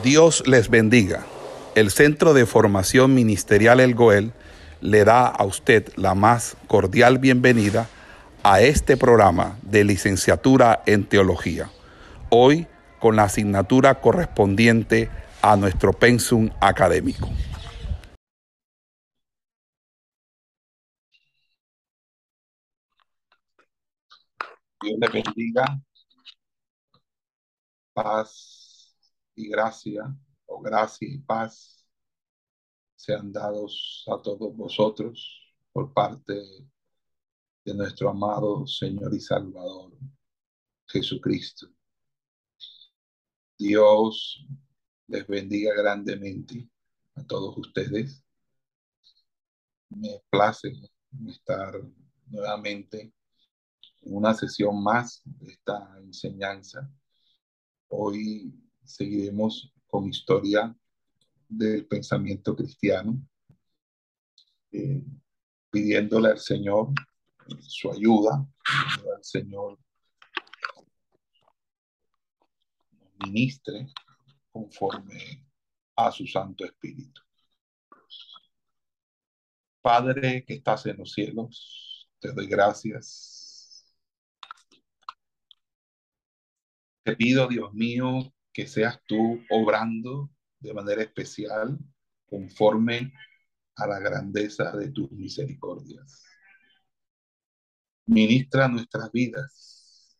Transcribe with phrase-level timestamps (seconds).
[0.00, 1.26] Dios les bendiga.
[1.74, 4.32] El Centro de Formación Ministerial El Goel
[4.80, 7.88] le da a usted la más cordial bienvenida
[8.42, 11.70] a este programa de licenciatura en teología.
[12.30, 12.66] Hoy
[13.00, 15.10] con la asignatura correspondiente
[15.42, 17.28] a nuestro pensum académico.
[24.80, 25.64] Dios le bendiga.
[27.92, 28.61] Paz
[29.34, 30.14] y gracia,
[30.46, 31.86] o gracia y paz,
[32.94, 36.34] sean dados a todos vosotros por parte
[37.64, 39.92] de nuestro amado Señor y Salvador,
[40.86, 41.68] Jesucristo.
[43.58, 44.44] Dios
[45.06, 46.68] les bendiga grandemente
[47.14, 48.24] a todos ustedes.
[49.88, 50.72] Me place
[51.28, 51.74] estar
[52.26, 53.12] nuevamente
[54.00, 56.90] en una sesión más de esta enseñanza.
[57.88, 58.52] Hoy
[58.92, 60.74] seguiremos con historia
[61.48, 63.20] del pensamiento cristiano,
[64.70, 65.02] eh,
[65.70, 66.88] pidiéndole al Señor
[67.60, 68.46] su ayuda,
[69.14, 69.78] al Señor
[73.24, 73.88] ministre
[74.50, 75.46] conforme
[75.96, 77.20] a su Santo Espíritu.
[79.80, 83.96] Padre que estás en los cielos, te doy gracias.
[87.02, 91.78] Te pido, Dios mío, que seas tú obrando de manera especial
[92.26, 93.12] conforme
[93.76, 96.22] a la grandeza de tus misericordias.
[98.06, 100.16] Ministra nuestras vidas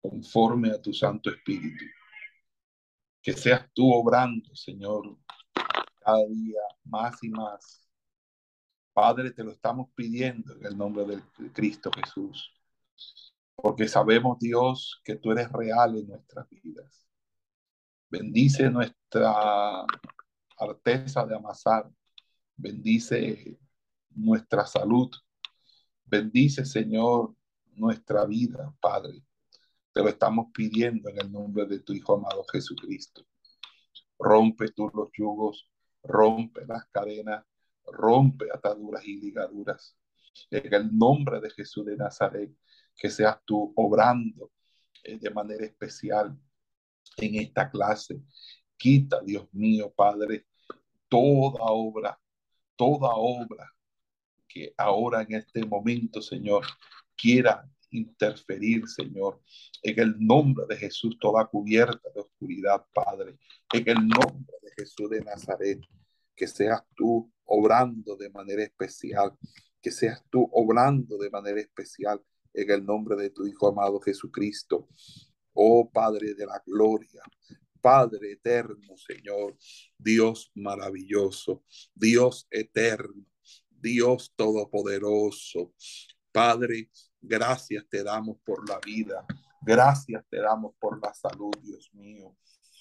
[0.00, 1.84] conforme a tu Santo Espíritu.
[3.22, 5.18] Que seas tú obrando, Señor,
[6.00, 7.86] cada día más y más.
[8.92, 12.52] Padre, te lo estamos pidiendo en el nombre de Cristo Jesús,
[13.54, 17.09] porque sabemos, Dios, que tú eres real en nuestras vidas
[18.10, 19.84] Bendice nuestra
[20.58, 21.88] arteza de amasar.
[22.56, 23.56] Bendice
[24.10, 25.10] nuestra salud.
[26.04, 27.36] Bendice, Señor,
[27.76, 29.22] nuestra vida, Padre.
[29.92, 33.24] Te lo estamos pidiendo en el nombre de tu Hijo amado Jesucristo.
[34.18, 35.70] Rompe tú los yugos,
[36.02, 37.44] rompe las cadenas,
[37.86, 39.96] rompe ataduras y ligaduras.
[40.50, 42.50] En el nombre de Jesús de Nazaret,
[42.96, 44.50] que seas tú obrando
[45.04, 46.36] eh, de manera especial
[47.16, 48.20] en esta clase.
[48.76, 50.46] Quita, Dios mío, Padre,
[51.08, 52.18] toda obra,
[52.76, 53.70] toda obra
[54.48, 56.66] que ahora en este momento, Señor,
[57.16, 59.40] quiera interferir, Señor,
[59.82, 63.38] en el nombre de Jesús, toda cubierta de oscuridad, Padre,
[63.72, 65.80] en el nombre de Jesús de Nazaret,
[66.34, 69.36] que seas tú obrando de manera especial,
[69.80, 72.20] que seas tú obrando de manera especial
[72.54, 74.88] en el nombre de tu Hijo amado Jesucristo.
[75.62, 77.22] Oh Padre de la gloria,
[77.82, 79.58] Padre eterno, Señor,
[79.98, 83.26] Dios maravilloso, Dios eterno,
[83.68, 85.74] Dios todopoderoso.
[86.32, 86.90] Padre,
[87.20, 89.26] gracias te damos por la vida,
[89.60, 92.34] gracias te damos por la salud, Dios mío.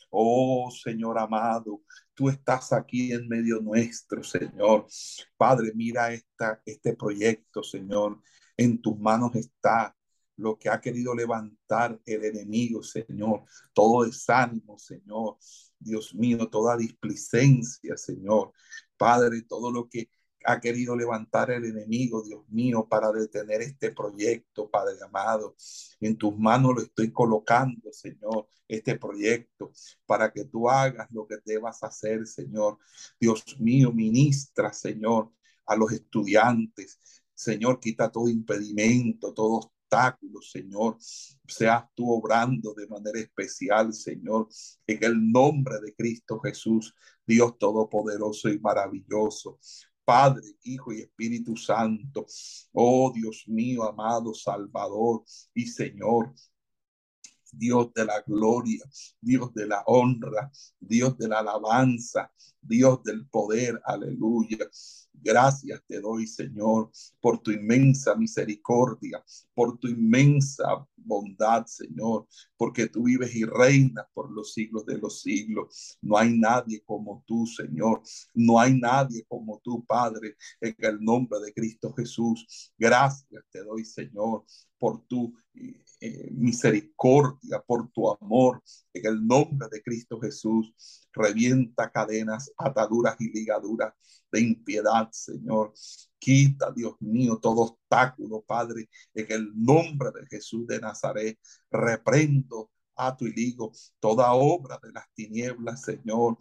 [0.10, 4.88] Oh Señor amado, tú estás aquí en medio nuestro, Señor.
[5.36, 8.22] Padre, mira esta, este proyecto, Señor.
[8.56, 9.94] En tus manos está
[10.40, 13.44] lo que ha querido levantar el enemigo, Señor.
[13.74, 15.38] Todo desánimo, Señor.
[15.78, 18.54] Dios mío, toda displicencia, Señor.
[18.98, 20.10] Padre, todo lo que
[20.46, 25.56] ha querido levantar el enemigo, Dios mío, para detener este proyecto, Padre amado.
[26.00, 29.72] En tus manos lo estoy colocando, Señor, este proyecto,
[30.06, 32.78] para que tú hagas lo que debas hacer, Señor.
[33.20, 35.32] Dios mío, ministra, Señor,
[35.66, 37.00] a los estudiantes.
[37.34, 39.74] Señor, quita todo impedimento, todo
[40.42, 40.98] Señor.
[41.48, 44.48] Seas tú obrando de manera especial, Señor,
[44.88, 46.94] en el nombre de Cristo Jesús,
[47.26, 49.60] Dios Todopoderoso y maravilloso.
[50.06, 52.26] Padre, Hijo y Espíritu Santo.
[52.74, 55.24] Oh Dios mío, amado Salvador
[55.54, 56.34] y Señor.
[57.52, 58.84] Dios de la gloria,
[59.22, 62.32] Dios de la honra, Dios de la alabanza,
[62.62, 64.70] Dios del poder, aleluya.
[65.22, 69.24] Gracias te doy, Señor, por tu inmensa misericordia,
[69.54, 75.22] por tu inmensa bondad, Señor, porque tú vives y reinas por los siglos de los
[75.22, 75.98] siglos.
[76.02, 78.02] No hay nadie como tú, Señor.
[78.34, 82.74] No hay nadie como tú, Padre, en el nombre de Cristo Jesús.
[82.78, 84.46] Gracias te doy, Señor,
[84.78, 85.34] por tu
[86.02, 88.62] eh, misericordia, por tu amor,
[88.94, 90.74] en el nombre de Cristo Jesús.
[91.14, 93.94] Revienta cadenas, ataduras y ligaduras
[94.32, 95.74] de impiedad, Señor.
[96.18, 101.40] Quita, Dios mío, todo obstáculo, Padre, en el nombre de Jesús de Nazaret.
[101.72, 106.38] Reprendo ato y ligo toda obra de las tinieblas, Señor.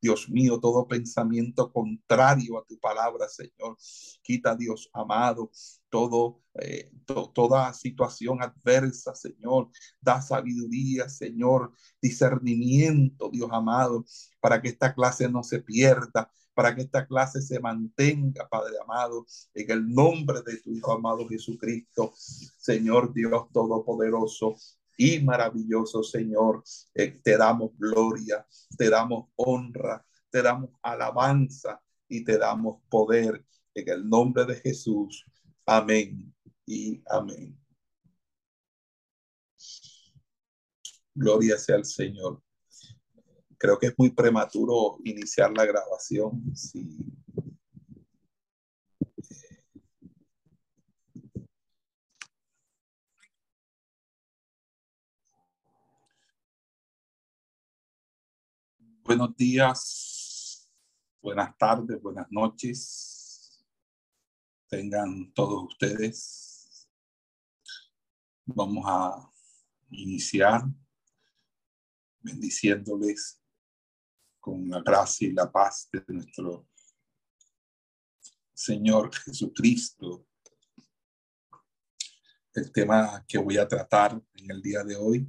[0.00, 3.76] Dios mío, todo pensamiento contrario a tu palabra, Señor.
[4.22, 5.50] Quita, Dios amado,
[5.88, 6.90] todo, eh,
[7.34, 9.70] toda situación adversa, Señor.
[10.00, 14.04] Da sabiduría, Señor, discernimiento, Dios amado,
[14.40, 19.26] para que esta clase no se pierda, para que esta clase se mantenga, Padre amado,
[19.54, 24.56] en el nombre de tu Hijo amado Jesucristo, Señor Dios Todopoderoso
[25.00, 26.62] y maravilloso, Señor.
[26.94, 33.44] Eh, te damos gloria, te damos honra, te damos alabanza y te damos poder
[33.74, 35.24] en el nombre de Jesús.
[35.64, 36.34] Amén
[36.66, 37.58] y amén.
[41.14, 42.42] Gloria sea al Señor
[43.60, 46.42] creo que es muy prematuro iniciar la grabación.
[46.56, 46.96] Sí.
[59.10, 60.70] Buenos días,
[61.20, 63.60] buenas tardes, buenas noches.
[64.68, 66.88] Tengan todos ustedes.
[68.44, 69.28] Vamos a
[69.90, 70.62] iniciar
[72.20, 73.42] bendiciéndoles
[74.38, 76.68] con la gracia y la paz de nuestro
[78.54, 80.24] Señor Jesucristo.
[82.54, 85.28] El tema que voy a tratar en el día de hoy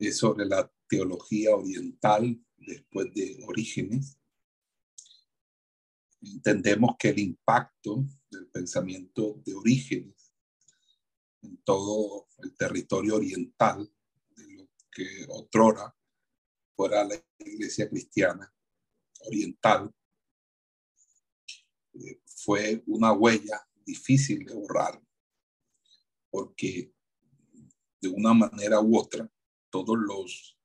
[0.00, 4.18] es sobre la teología oriental después de Orígenes.
[6.20, 10.32] Entendemos que el impacto del pensamiento de Orígenes
[11.42, 13.90] en todo el territorio oriental,
[14.36, 15.94] de lo que otrora
[16.74, 18.52] fuera la iglesia cristiana
[19.26, 19.94] oriental,
[21.94, 25.00] eh, fue una huella difícil de borrar,
[26.30, 26.92] porque
[28.00, 29.30] de una manera u otra,
[29.70, 30.55] todos los,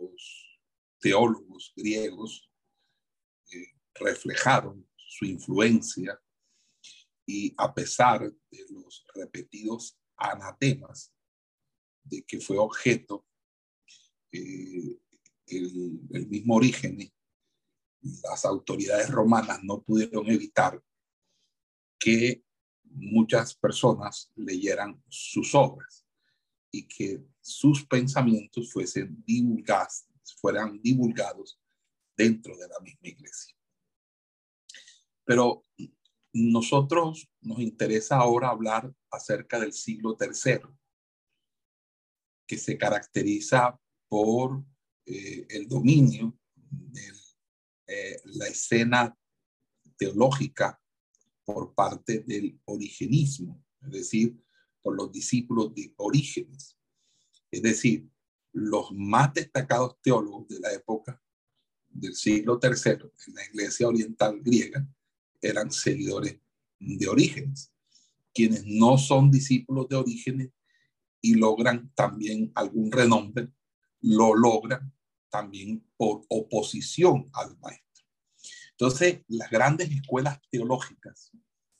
[0.00, 0.60] los
[1.00, 2.50] teólogos griegos
[3.52, 6.20] eh, reflejaron su influencia
[7.26, 11.12] y a pesar de los repetidos anatemas
[12.02, 13.26] de que fue objeto
[14.32, 14.98] eh,
[15.46, 16.98] el, mismo origen,
[18.00, 20.82] las autoridades romanas no pudieron evitar
[21.98, 22.44] que
[22.84, 26.07] muchas personas leyeran sus obras
[26.70, 30.06] y que sus pensamientos fuesen divulgados,
[30.40, 31.60] fueran divulgados
[32.16, 33.54] dentro de la misma iglesia.
[35.24, 35.64] Pero
[36.32, 40.76] nosotros nos interesa ahora hablar acerca del siglo tercero,
[42.46, 43.78] que se caracteriza
[44.08, 44.64] por
[45.06, 47.12] eh, el dominio de
[47.86, 49.16] eh, la escena
[49.96, 50.80] teológica
[51.44, 54.38] por parte del origenismo, es decir,
[54.82, 56.76] por los discípulos de Orígenes.
[57.50, 58.08] Es decir,
[58.52, 61.22] los más destacados teólogos de la época
[61.88, 62.92] del siglo III
[63.26, 64.86] en la iglesia oriental griega
[65.40, 66.38] eran seguidores
[66.78, 67.72] de Orígenes.
[68.34, 70.50] Quienes no son discípulos de Orígenes
[71.20, 73.48] y logran también algún renombre
[74.00, 74.92] lo logran
[75.28, 78.06] también por oposición al maestro.
[78.70, 81.32] Entonces, las grandes escuelas teológicas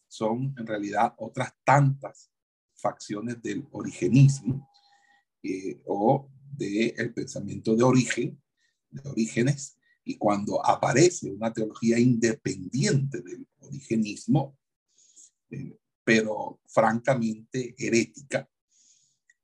[0.08, 2.30] son en realidad otras tantas
[2.78, 4.68] facciones del origenismo
[5.42, 8.42] eh, o del pensamiento de origen,
[8.90, 14.56] de orígenes, y cuando aparece una teología independiente del origenismo,
[15.50, 18.48] eh, pero francamente herética,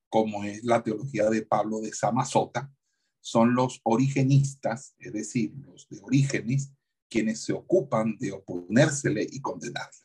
[0.09, 2.73] como es la teología de Pablo de Samazota,
[3.21, 6.71] son los origenistas, es decir, los de orígenes,
[7.09, 10.04] quienes se ocupan de oponérsele y condenarle.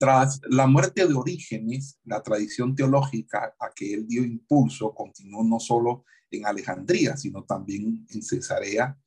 [0.00, 5.60] Tras la muerte de Orígenes, la tradición teológica a que él dio impulso continuó no
[5.60, 8.98] solo en Alejandría, sino también en Cesarea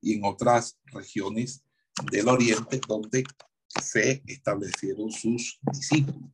[0.00, 1.62] y en otras regiones
[2.10, 3.22] del Oriente donde
[3.80, 6.32] se establecieron sus discípulos.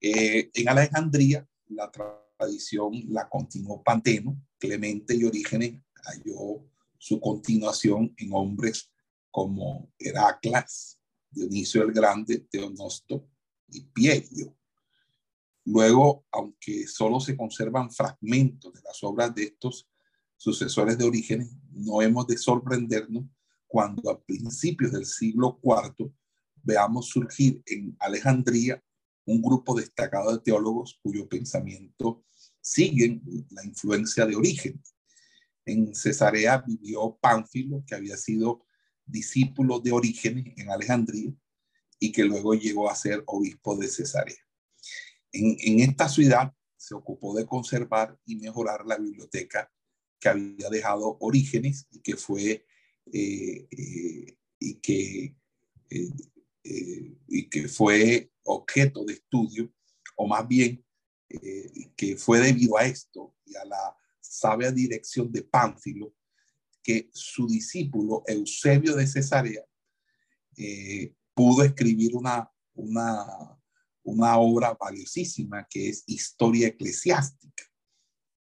[0.00, 6.64] Eh, en Alejandría, la tradición la continuó Panteno, Clemente y Orígenes halló
[6.96, 8.92] su continuación en hombres
[9.32, 11.00] como Heraclas,
[11.36, 13.28] Dionisio el Grande, Teonosto
[13.68, 14.56] y Pierio.
[15.66, 19.86] Luego, aunque solo se conservan fragmentos de las obras de estos
[20.36, 23.24] sucesores de Orígenes, no hemos de sorprendernos
[23.66, 26.10] cuando a principios del siglo IV
[26.62, 28.82] veamos surgir en Alejandría
[29.26, 32.24] un grupo destacado de teólogos cuyo pensamiento
[32.60, 34.82] siguen la influencia de origen.
[35.66, 38.65] En Cesarea vivió Pánfilo, que había sido
[39.06, 41.32] discípulo de Orígenes en Alejandría
[41.98, 44.36] y que luego llegó a ser obispo de Cesarea.
[45.32, 49.70] En, esta ciudad se ocupó de conservar y mejorar la biblioteca
[50.18, 52.66] que había dejado Orígenes y que fue
[53.12, 55.34] eh, eh, eh,
[57.28, 59.72] y que fue objeto de estudio
[60.16, 60.82] o más bien
[61.96, 66.14] que fue debido a esto y a la sabia dirección de Pánfilo
[66.86, 69.64] que su discípulo Eusebio de Cesarea
[71.34, 73.26] pudo escribir una, una,
[74.04, 77.64] una obra valiosísima que es Historia Eclesiástica,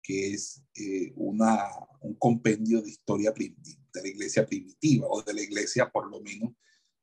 [0.02, 5.40] que es eh, una, un compendio de historia de la iglesia primitiva o de la
[5.40, 6.52] iglesia por lo menos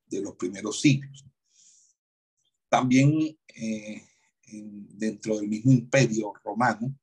[0.06, 1.24] de los primeros siglos.
[2.68, 4.06] También eh,
[4.46, 6.94] dentro del mismo imperio romano,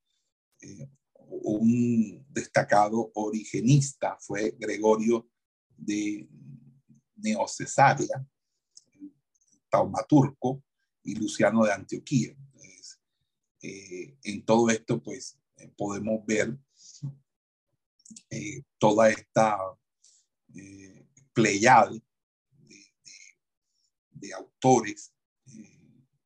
[0.61, 0.87] eh,
[1.31, 5.29] un destacado origenista fue Gregorio
[5.77, 6.27] de
[7.15, 8.27] Neocesarea,
[9.69, 10.63] taumaturco,
[11.03, 12.35] y Luciano de Antioquía.
[13.63, 16.57] Eh, en todo esto, pues, eh, podemos ver
[18.29, 19.57] eh, toda esta
[21.33, 21.91] pleyada
[24.11, 25.13] de, autores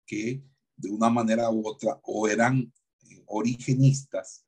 [0.05, 0.43] que
[0.75, 2.73] de una manera u otra o eran
[3.27, 4.44] origenistas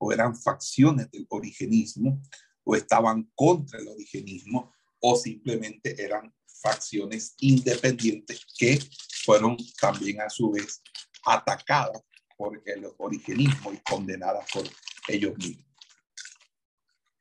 [0.00, 2.22] o eran facciones del origenismo
[2.64, 8.78] o estaban contra el origenismo o simplemente eran facciones independientes que
[9.24, 10.82] fueron también a su vez
[11.24, 12.02] atacadas
[12.36, 14.64] por el origenismo y condenadas por
[15.08, 15.66] ellos mismos.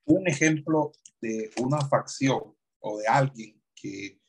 [0.06, 4.20] Un ejemplo de una facción o de alguien que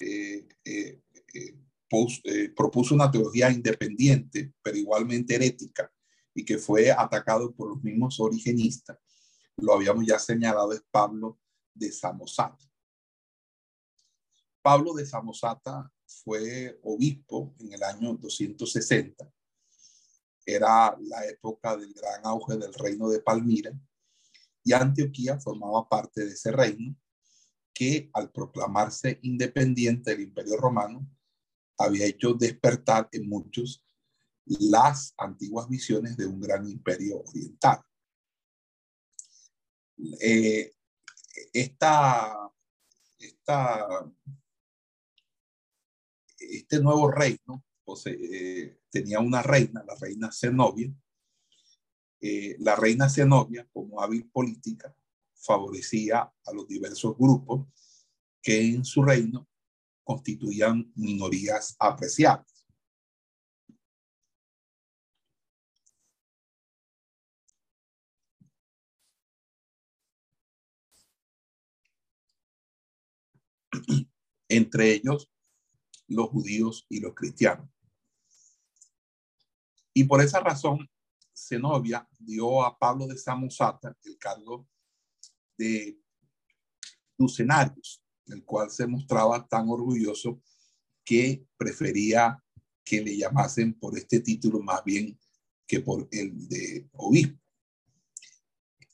[0.00, 1.00] eh, eh,
[1.34, 5.90] eh, propuso una teología independiente, pero igualmente herética,
[6.38, 8.96] y que fue atacado por los mismos origenistas,
[9.56, 11.40] lo habíamos ya señalado, es Pablo
[11.74, 12.64] de Samosata.
[14.62, 19.28] Pablo de Samosata fue obispo en el año 260.
[20.46, 23.72] Era la época del gran auge del reino de Palmira
[24.62, 26.94] y Antioquía formaba parte de ese reino
[27.74, 31.04] que al proclamarse independiente del imperio romano
[31.76, 33.84] había hecho despertar en muchos
[34.60, 37.80] las antiguas visiones de un gran imperio oriental.
[40.20, 40.72] Eh,
[41.52, 42.50] esta,
[46.38, 47.64] este nuevo reino
[48.06, 50.92] eh, tenía una reina, la reina Zenobia.
[52.20, 54.94] Eh, la reina Zenobia, como hábil política,
[55.34, 57.66] favorecía a los diversos grupos
[58.42, 59.48] que en su reino
[60.02, 62.57] constituían minorías apreciadas.
[74.48, 75.30] Entre ellos
[76.08, 77.68] los judíos y los cristianos.
[79.92, 80.88] Y por esa razón,
[81.34, 84.68] Zenobia dio a Pablo de Samosata el cargo
[85.56, 85.98] de
[87.16, 90.40] Ducenarios, el cual se mostraba tan orgulloso
[91.04, 92.42] que prefería
[92.84, 95.18] que le llamasen por este título más bien
[95.66, 97.38] que por el de obispo.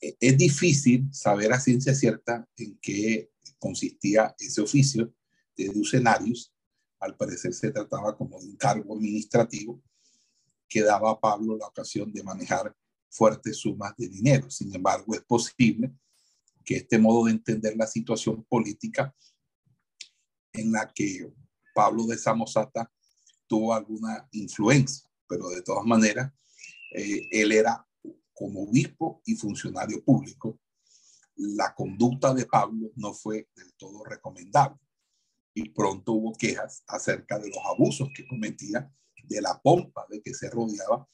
[0.01, 5.13] E, es difícil saber a ciencia cierta en qué consistía ese oficio
[5.55, 6.53] de Ducenarios,
[6.99, 9.81] al parecer se trataba como de un cargo administrativo
[10.67, 12.75] que daba a Pablo la ocasión de manejar
[13.09, 14.49] fuertes sumas de dinero.
[14.49, 15.93] Sin embargo, es posible
[16.63, 19.13] que este modo de entender la situación política
[20.51, 21.31] en la que
[21.73, 22.91] Pablo de Samosata
[23.47, 26.31] tuvo alguna influencia, pero de todas maneras,
[26.93, 27.85] eh, él era
[28.33, 30.59] como obispo y funcionario público.
[31.35, 34.84] La conducta de Pablo no fue del todo recomendable
[35.55, 38.93] y pronto hubo quejas acerca de los abusos que cometía,
[39.23, 41.09] de la pompa de que se rodeaba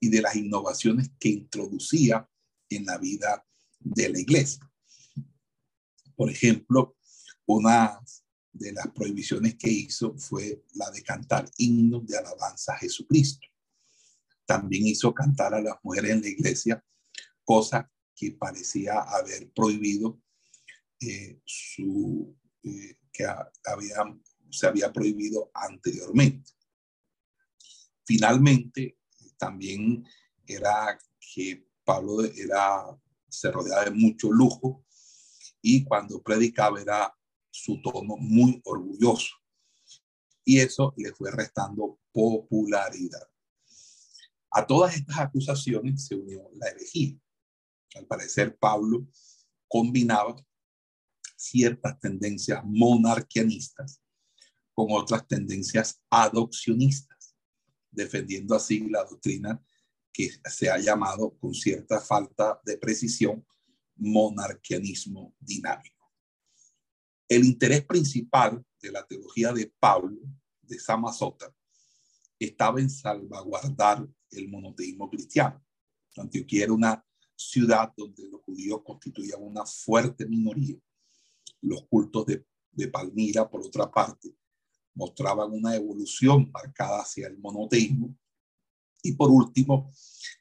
[0.00, 2.28] y de las innovaciones que introducía
[2.68, 3.46] en la vida
[3.78, 4.68] de la iglesia.
[6.16, 6.96] Por ejemplo,
[7.46, 8.00] una
[8.52, 13.46] de las prohibiciones que hizo fue la de cantar himnos de alabanza a Jesucristo.
[14.44, 16.84] También hizo cantar a las mujeres en la iglesia,
[17.44, 20.20] cosa que parecía haber prohibido
[21.00, 23.96] eh, su eh, que había,
[24.50, 26.52] se había prohibido anteriormente.
[28.04, 28.98] Finalmente,
[29.38, 30.04] también
[30.44, 32.84] era que Pablo era,
[33.28, 34.84] se rodeaba de mucho lujo
[35.62, 37.16] y cuando predicaba era
[37.50, 39.36] su tono muy orgulloso.
[40.44, 43.26] Y eso le fue restando popularidad.
[44.50, 47.16] A todas estas acusaciones se unió la herejía.
[47.94, 49.06] Al parecer, Pablo
[49.68, 50.36] combinaba
[51.44, 54.00] ciertas tendencias monarquianistas
[54.72, 57.36] con otras tendencias adopcionistas,
[57.90, 59.62] defendiendo así la doctrina
[60.12, 63.46] que se ha llamado con cierta falta de precisión
[63.96, 66.12] monarquianismo dinámico.
[67.28, 70.20] El interés principal de la teología de Pablo
[70.62, 71.54] de Samazota
[72.38, 75.64] estaba en salvaguardar el monoteísmo cristiano.
[76.16, 77.04] Antioquía era una
[77.36, 80.76] ciudad donde los judíos constituían una fuerte minoría.
[81.64, 84.34] Los cultos de, de Palmira, por otra parte,
[84.94, 88.16] mostraban una evolución marcada hacia el monoteísmo.
[89.02, 89.92] Y por último,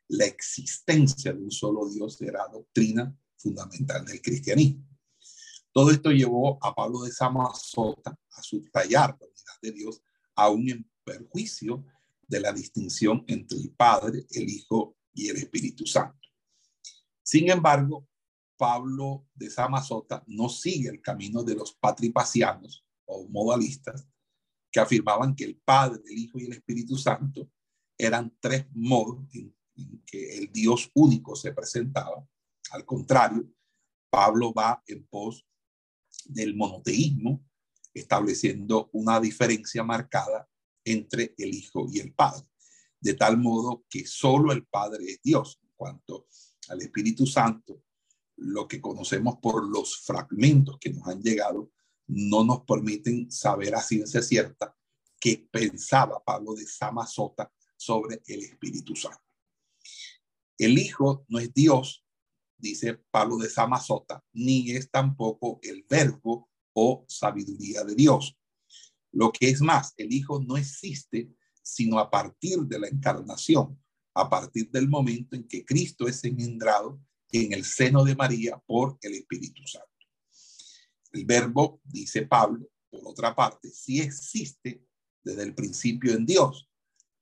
[0.07, 4.87] la existencia de un solo Dios era doctrina fundamental del cristianismo.
[5.71, 10.01] Todo esto llevó a Pablo de Samazota a subrayar la unidad de Dios
[10.35, 11.83] aún en perjuicio
[12.27, 16.19] de la distinción entre el Padre, el Hijo y el Espíritu Santo.
[17.23, 18.07] Sin embargo,
[18.63, 24.07] Pablo de Samazota no sigue el camino de los patripacianos o modalistas
[24.71, 27.51] que afirmaban que el Padre, el Hijo y el Espíritu Santo
[27.97, 29.53] eran tres modos en,
[30.05, 32.25] que el Dios único se presentaba.
[32.71, 33.45] Al contrario,
[34.09, 35.45] Pablo va en pos
[36.23, 37.45] del monoteísmo,
[37.93, 40.47] estableciendo una diferencia marcada
[40.85, 42.47] entre el Hijo y el Padre,
[43.01, 45.59] de tal modo que solo el Padre es Dios.
[45.61, 46.27] En cuanto
[46.69, 47.83] al Espíritu Santo,
[48.43, 51.71] lo que conocemos por los fragmentos que nos han llegado
[52.07, 54.75] no nos permiten saber a ciencia cierta
[55.19, 59.21] qué pensaba Pablo de Samazota sobre el Espíritu Santo.
[60.57, 62.05] El Hijo no es Dios,
[62.57, 68.37] dice Pablo de Samazota, ni es tampoco el verbo o sabiduría de Dios.
[69.11, 71.29] Lo que es más, el Hijo no existe
[71.61, 73.81] sino a partir de la encarnación,
[74.13, 76.99] a partir del momento en que Cristo es engendrado
[77.33, 79.89] en el seno de María por el Espíritu Santo.
[81.11, 84.85] El verbo, dice Pablo, por otra parte, sí existe
[85.23, 86.69] desde el principio en Dios,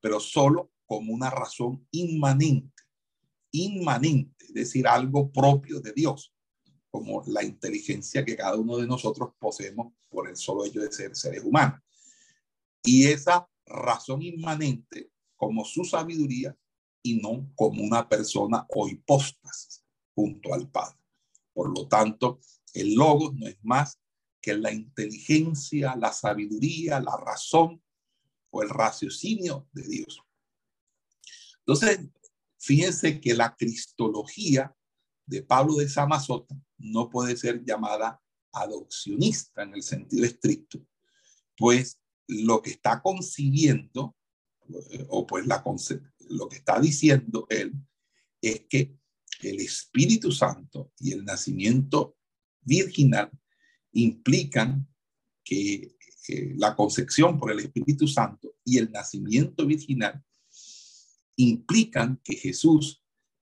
[0.02, 2.84] pero solo como una razón inmanente,
[3.52, 6.34] inmanente, es decir, algo propio de Dios,
[6.90, 11.16] como la inteligencia que cada uno de nosotros poseemos por el solo hecho de ser
[11.16, 11.80] seres humanos.
[12.84, 16.54] Y esa razón inmanente como su sabiduría
[17.02, 19.81] y no como una persona o hipóstasis
[20.14, 20.98] junto al Padre.
[21.54, 22.40] Por lo tanto,
[22.74, 24.00] el logo no es más
[24.42, 27.82] que la inteligencia, la sabiduría, la razón
[28.50, 30.22] o el raciocinio de Dios.
[31.60, 32.00] Entonces,
[32.58, 34.76] fíjense que la cristología
[35.26, 38.22] de Pablo de Samazota no puede ser llamada
[38.52, 40.86] adopcionista en el sentido estricto,
[41.56, 44.16] pues lo que está concibiendo,
[45.10, 47.74] o pues lo que está diciendo él,
[48.42, 48.98] es que
[49.50, 52.18] el Espíritu Santo y el nacimiento
[52.62, 53.32] virginal
[53.94, 54.88] implican
[55.44, 55.96] que
[56.56, 60.24] la concepción por el Espíritu Santo y el nacimiento virginal
[61.36, 63.04] implican que Jesús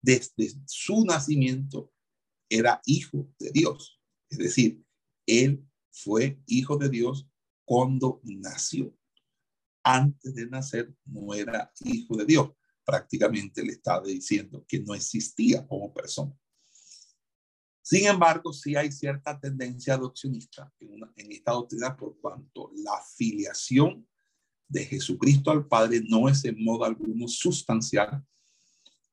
[0.01, 1.91] desde su nacimiento
[2.49, 3.99] era hijo de Dios.
[4.29, 4.83] Es decir,
[5.25, 7.27] él fue hijo de Dios
[7.65, 8.95] cuando nació.
[9.83, 12.51] Antes de nacer no era hijo de Dios.
[12.89, 16.35] Prácticamente le estaba diciendo que no existía como persona.
[17.83, 24.07] Sin embargo, sí hay cierta tendencia adopcionista en, en esta doctrina por cuanto la filiación
[24.67, 28.25] de Jesucristo al Padre no es en modo alguno sustancial.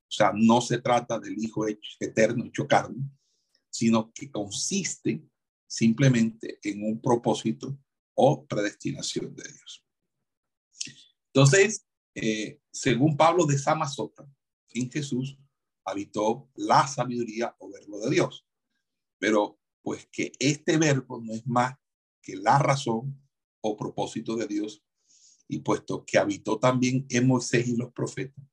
[0.09, 1.67] O sea, no se trata del Hijo
[2.01, 3.05] eterno hecho carne,
[3.69, 5.23] sino que consiste
[5.67, 7.79] simplemente en un propósito
[8.15, 9.85] o predestinación de Dios.
[11.35, 14.29] Entonces, eh, según Pablo de Samazota,
[14.75, 15.39] en Jesús
[15.83, 18.47] habitó la sabiduría o verbo de Dios.
[19.19, 21.75] Pero pues que este verbo no es más
[22.21, 23.19] que la razón
[23.63, 24.85] o propósito de Dios
[25.49, 28.45] y puesto que habitó también en Moisés y los profetas,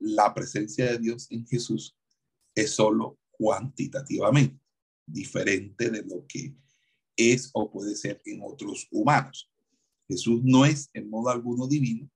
[0.00, 1.96] la presencia de Dios en Jesús
[2.52, 4.60] es solo cuantitativamente
[5.06, 6.56] diferente de lo que
[7.16, 9.48] es o puede ser en otros humanos.
[10.08, 12.10] Jesús no es en modo alguno divino,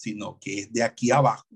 [0.00, 1.46] sino que es de aquí abajo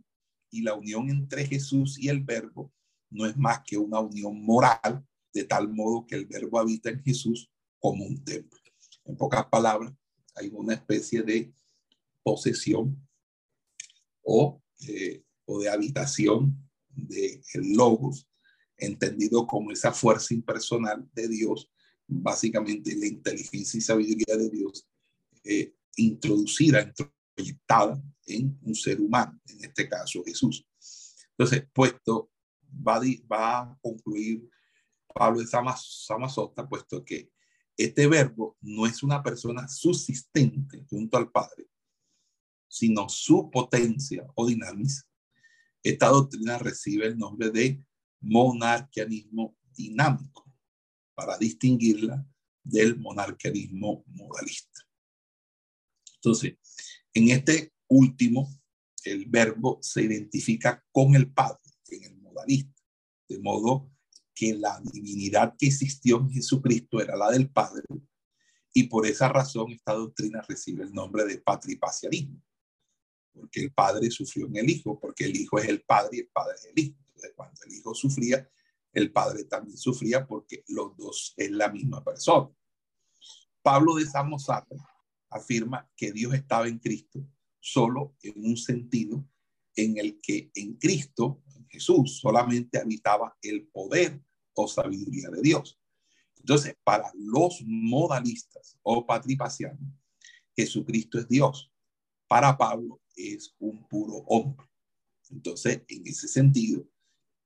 [0.50, 2.70] y la unión entre Jesús y el verbo
[3.08, 5.02] no es más que una unión moral,
[5.32, 8.60] de tal modo que el verbo habita en Jesús como un templo.
[9.06, 9.94] En pocas palabras,
[10.34, 11.54] hay una especie de
[12.22, 13.08] posesión
[14.22, 16.54] o, eh, o de habitación
[16.90, 18.28] de el logos,
[18.76, 21.70] entendido como esa fuerza impersonal de Dios
[22.06, 24.86] básicamente la inteligencia y sabiduría de Dios
[25.44, 26.92] eh, introducida,
[27.34, 30.66] proyectada en un ser humano, en este caso Jesús.
[31.30, 32.30] Entonces, puesto,
[32.86, 34.48] va, va a concluir
[35.14, 37.30] Pablo de Samazota, puesto que
[37.76, 41.66] este verbo no es una persona subsistente junto al Padre,
[42.68, 45.06] sino su potencia o dinamis
[45.82, 47.84] Esta doctrina recibe el nombre de
[48.20, 50.44] monarquianismo dinámico
[51.14, 52.26] para distinguirla
[52.62, 54.80] del monarquianismo modalista.
[56.16, 56.56] Entonces,
[57.14, 58.48] en este último,
[59.04, 62.82] el verbo se identifica con el Padre en el modalista,
[63.28, 63.90] de modo
[64.34, 67.84] que la divinidad que existió en Jesucristo era la del Padre,
[68.72, 72.42] y por esa razón esta doctrina recibe el nombre de patripacianismo,
[73.32, 76.28] porque el Padre sufrió en el Hijo, porque el Hijo es el Padre y el
[76.28, 76.98] Padre es el Hijo.
[77.06, 78.50] Entonces, cuando el Hijo sufría,
[78.92, 82.50] el Padre también sufría porque los dos es la misma persona.
[83.62, 84.74] Pablo de Samosata
[85.34, 87.26] afirma que Dios estaba en Cristo
[87.60, 89.26] solo en un sentido
[89.76, 94.22] en el que en Cristo, Jesús, solamente habitaba el poder
[94.54, 95.80] o sabiduría de Dios.
[96.36, 99.80] Entonces, para los modalistas o patripacianos,
[100.54, 101.72] Jesucristo es Dios.
[102.28, 104.66] Para Pablo es un puro hombre.
[105.30, 106.86] Entonces, en ese sentido,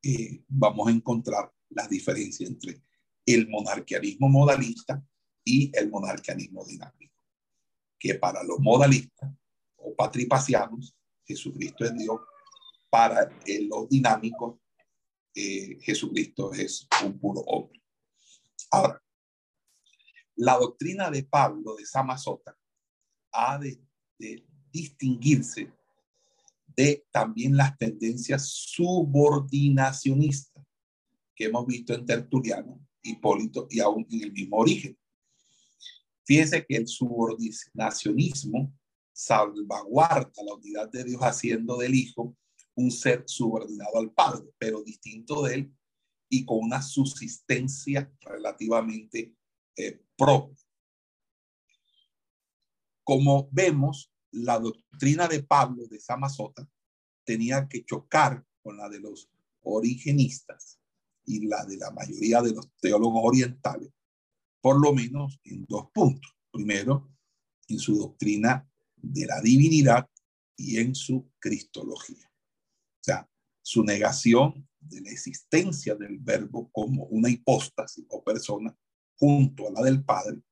[0.02, 2.82] eh, vamos a encontrar las diferencias entre
[3.24, 5.02] el monarquianismo modalista
[5.44, 7.07] y el monarquianismo dinámico.
[7.98, 9.30] Que para los modalistas
[9.76, 12.20] o patripacianos, Jesucristo es Dios.
[12.90, 13.30] Para
[13.68, 14.58] los dinámicos,
[15.34, 17.80] eh, Jesucristo es un puro hombre.
[18.70, 19.02] Ahora,
[20.36, 22.56] la doctrina de Pablo de Samazota
[23.32, 23.80] ha de,
[24.18, 25.72] de distinguirse
[26.78, 30.64] de también las tendencias subordinacionistas
[31.34, 34.96] que hemos visto en Tertuliano, Hipólito y aún en el mismo origen.
[36.28, 38.70] Fíjense que el subordinacionismo
[39.14, 42.36] salvaguarda la unidad de Dios haciendo del Hijo
[42.74, 45.74] un ser subordinado al Padre, pero distinto de él
[46.28, 49.34] y con una subsistencia relativamente
[49.74, 50.62] eh, propia.
[53.02, 56.68] Como vemos, la doctrina de Pablo de Samazota
[57.24, 59.30] tenía que chocar con la de los
[59.62, 60.78] origenistas
[61.24, 63.90] y la de la mayoría de los teólogos orientales,
[64.68, 66.30] por lo menos en dos puntos.
[66.50, 67.10] Primero,
[67.68, 70.06] en su doctrina de la divinidad
[70.58, 72.30] y en su cristología.
[73.00, 73.30] O sea,
[73.62, 78.76] su negación de la existencia del verbo como una hipóstasis o persona
[79.16, 80.42] junto a la del Padre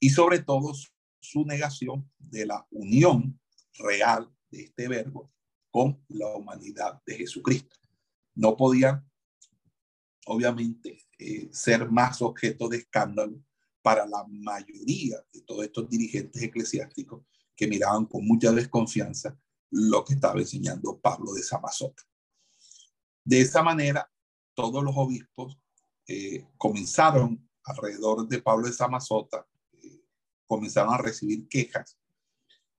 [0.00, 0.72] y sobre todo
[1.20, 3.38] su negación de la unión
[3.74, 5.30] real de este verbo
[5.70, 7.76] con la humanidad de Jesucristo.
[8.34, 9.06] No podía,
[10.24, 13.42] obviamente, eh, ser más objeto de escándalo
[13.82, 17.24] para la mayoría de todos estos dirigentes eclesiásticos
[17.54, 19.38] que miraban con mucha desconfianza
[19.70, 22.02] lo que estaba enseñando Pablo de Samazota.
[23.24, 24.10] De esa manera,
[24.54, 25.58] todos los obispos
[26.06, 29.46] eh, comenzaron alrededor de Pablo de Samazota
[30.46, 31.98] comenzaron a recibir quejas,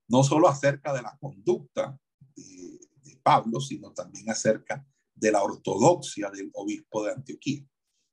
[0.08, 1.98] no solo acerca de la conducta
[2.34, 2.78] de,
[3.22, 7.62] Pablo, sino también acerca de la ortodoxia del obispo de Antioquía.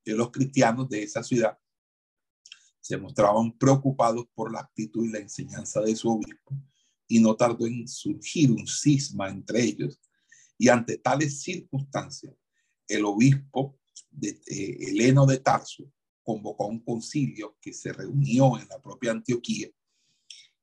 [0.06, 1.58] Que los cristianos de esa ciudad
[2.80, 6.56] se mostraban preocupados por la actitud y la enseñanza de su obispo
[7.08, 10.00] y no tardó en surgir un cisma entre ellos.
[10.58, 12.36] Y ante tales circunstancias,
[12.88, 13.80] el obispo
[14.12, 15.92] de eh, Heleno de Tarso
[16.24, 19.70] convocó un concilio que se reunió en la propia Antioquía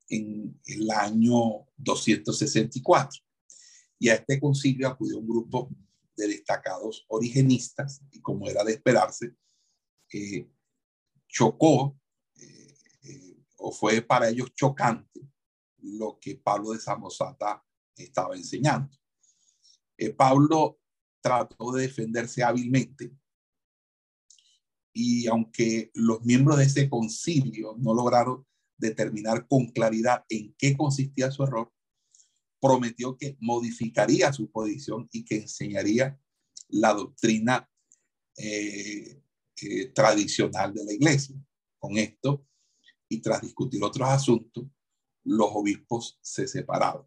[0.09, 3.21] en el año 264.
[3.99, 5.71] Y a este concilio acudió un grupo
[6.23, 9.35] de destacados origenistas y como era de esperarse,
[10.13, 10.49] eh,
[11.29, 11.99] chocó
[12.37, 15.21] eh, eh, o fue para ellos chocante
[15.79, 17.65] lo que Pablo de Samosata
[17.97, 18.97] estaba enseñando.
[20.17, 20.81] Pablo
[21.21, 23.13] trató de defenderse hábilmente
[24.93, 28.45] y aunque los miembros de ese concilio no lograron
[28.77, 31.73] determinar con claridad en qué consistía su error,
[32.63, 36.17] prometió que modificaría su posición y que enseñaría
[36.69, 37.69] la doctrina
[38.37, 39.21] eh,
[39.63, 41.35] eh, tradicional de la iglesia.
[41.77, 42.47] Con esto,
[43.09, 44.65] y tras discutir otros asuntos,
[45.25, 47.05] los obispos se separaron.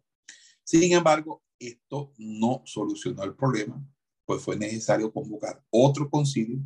[0.62, 3.82] Sin embargo, esto no solucionó el problema,
[4.26, 6.58] pues fue necesario convocar otro concilio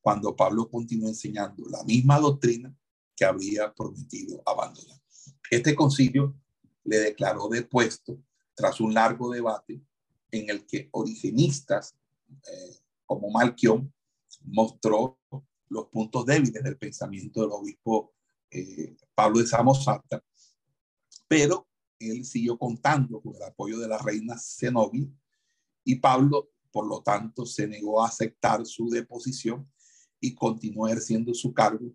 [0.00, 2.72] cuando Pablo continuó enseñando la misma doctrina
[3.16, 5.00] que había prometido abandonar.
[5.50, 6.38] Este concilio
[6.84, 8.22] le declaró depuesto
[8.56, 9.80] tras un largo debate
[10.32, 11.94] en el que originistas
[12.28, 13.92] eh, como Malquión
[14.42, 15.20] mostró
[15.68, 18.12] los puntos débiles del pensamiento del obispo
[18.50, 20.24] eh, Pablo de Samosata,
[21.28, 25.08] pero él siguió contando con el apoyo de la reina Zenobia
[25.84, 29.70] y Pablo, por lo tanto, se negó a aceptar su deposición
[30.20, 31.92] y continuó ejerciendo su cargo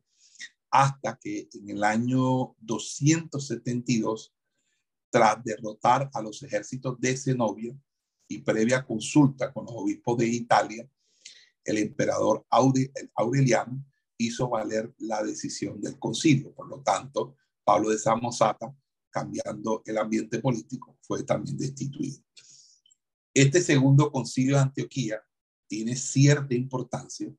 [0.69, 4.33] hasta que en el año 272,
[5.11, 7.75] tras derrotar a los ejércitos de Zenobia
[8.27, 10.89] y previa consulta con los obispos de Italia,
[11.65, 13.85] el emperador Aureliano
[14.17, 16.53] hizo valer la decisión del concilio.
[16.53, 18.73] Por lo tanto, Pablo de Samosata,
[19.09, 22.23] cambiando el ambiente político, fue también destituido.
[23.33, 25.21] Este segundo concilio de Antioquía
[25.67, 27.33] tiene cierta importancia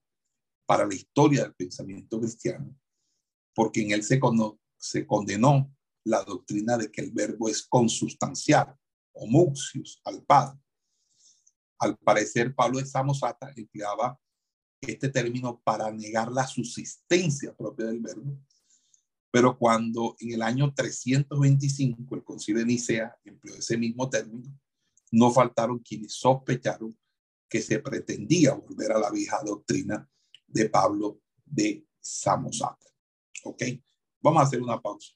[0.66, 2.74] para la historia del pensamiento cristiano,
[3.54, 4.20] porque en él se,
[4.76, 8.76] se condenó la doctrina de que el verbo es consustancial,
[9.12, 10.58] homuxius, al Padre.
[11.78, 14.18] Al parecer, Pablo de Samosata empleaba
[14.80, 18.36] este término para negar la subsistencia propia del verbo,
[19.30, 24.52] pero cuando en el año 325 el concilio de Nicea empleó ese mismo término,
[25.12, 26.96] no faltaron quienes sospecharon
[27.48, 30.08] que se pretendía volver a la vieja doctrina
[30.46, 32.86] de Pablo de Samosata.
[33.44, 33.62] ¿Ok?
[34.20, 35.12] Vamos a hacer una pausa.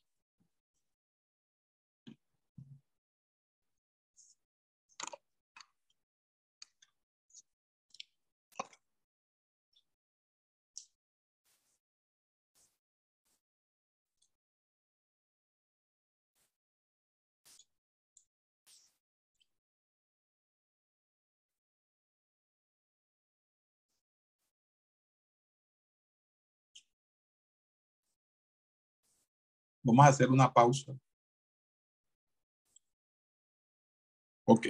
[29.86, 30.92] Vamos a hacer una pausa.
[34.44, 34.66] Ok.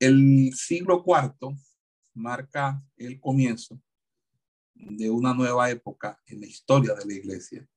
[0.00, 1.54] El siglo IV
[2.14, 3.78] marca el comienzo
[4.72, 7.68] de una nueva época en la historia de la iglesia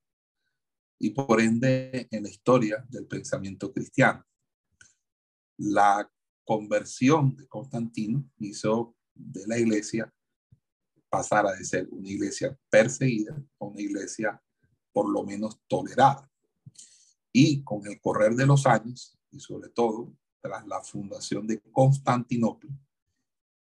[0.98, 4.26] y por ende en la historia del pensamiento cristiano.
[5.58, 6.10] La
[6.46, 10.14] conversión de Constantino hizo de la iglesia
[11.10, 14.42] pasara de ser una iglesia perseguida a una iglesia
[14.92, 16.30] por lo menos tolerada.
[17.32, 22.72] Y con el correr de los años, y sobre todo tras la fundación de Constantinopla,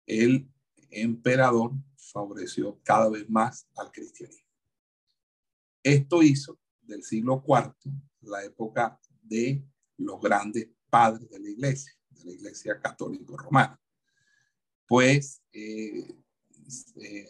[0.07, 0.51] el
[0.91, 4.45] emperador favoreció cada vez más al cristianismo.
[5.83, 7.75] Esto hizo del siglo IV
[8.23, 9.65] la época de
[9.97, 13.81] los grandes padres de la iglesia, de la iglesia católica romana.
[14.87, 16.24] Pues eh,
[16.97, 17.29] eh,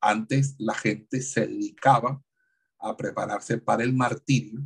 [0.00, 2.22] antes la gente se dedicaba
[2.78, 4.60] a prepararse para el martirio,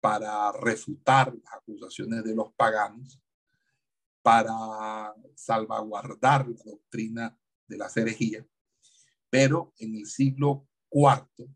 [0.00, 3.20] para refutar las acusaciones de los paganos,
[4.22, 8.46] para salvaguardar la doctrina de la herejía.
[9.30, 11.48] Pero en el siglo IV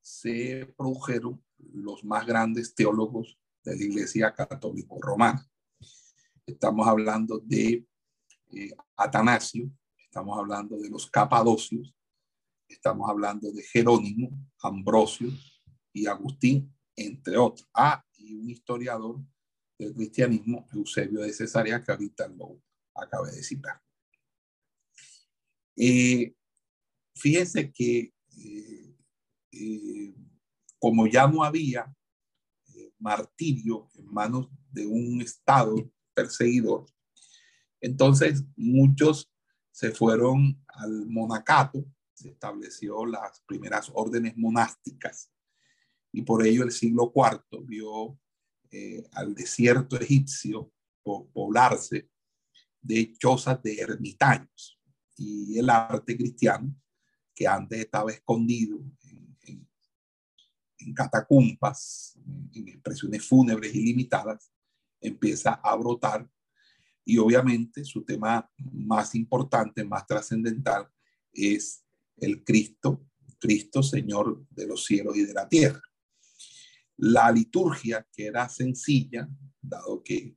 [0.00, 5.46] se produjeron los más grandes teólogos de la Iglesia Católica Romana.
[6.46, 7.86] Estamos hablando de
[8.52, 9.70] eh, Atanasio,
[10.10, 11.94] estamos hablando de los capadocios,
[12.68, 14.28] estamos hablando de Jerónimo,
[14.60, 15.30] Ambrosio
[15.92, 17.68] y Agustín, entre otros.
[17.72, 19.20] Ah, y un historiador
[19.78, 22.60] del cristianismo, Eusebio de Cesarea, que ahorita lo
[22.92, 23.80] acabé de citar.
[25.76, 26.34] Eh,
[27.14, 28.96] fíjense que eh,
[29.52, 30.14] eh,
[30.80, 31.86] como ya no había
[32.98, 35.76] martirio en manos de un Estado
[36.12, 36.86] perseguidor,
[37.80, 39.30] entonces muchos
[39.80, 45.32] se fueron al monacato, se estableció las primeras órdenes monásticas
[46.12, 48.18] y por ello el siglo IV vio
[48.70, 50.70] eh, al desierto egipcio
[51.02, 52.10] poblarse
[52.78, 54.78] de chozas de ermitaños
[55.16, 56.76] y el arte cristiano
[57.34, 59.66] que antes estaba escondido en,
[60.76, 62.18] en catacumpas,
[62.52, 64.52] en expresiones fúnebres ilimitadas,
[65.00, 66.28] empieza a brotar
[67.04, 70.88] y obviamente su tema más importante, más trascendental,
[71.32, 71.84] es
[72.18, 73.06] el Cristo,
[73.38, 75.80] Cristo Señor de los cielos y de la tierra.
[76.98, 79.28] La liturgia, que era sencilla,
[79.60, 80.36] dado que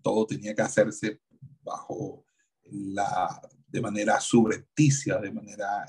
[0.00, 1.22] todo tenía que hacerse
[1.62, 2.24] bajo
[2.64, 5.84] la, de manera subrepticia, de manera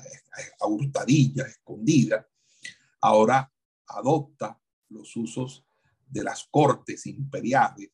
[0.60, 2.26] a hurtadilla, escondida,
[3.00, 3.52] ahora
[3.86, 5.64] adopta los usos
[6.06, 7.93] de las cortes imperiales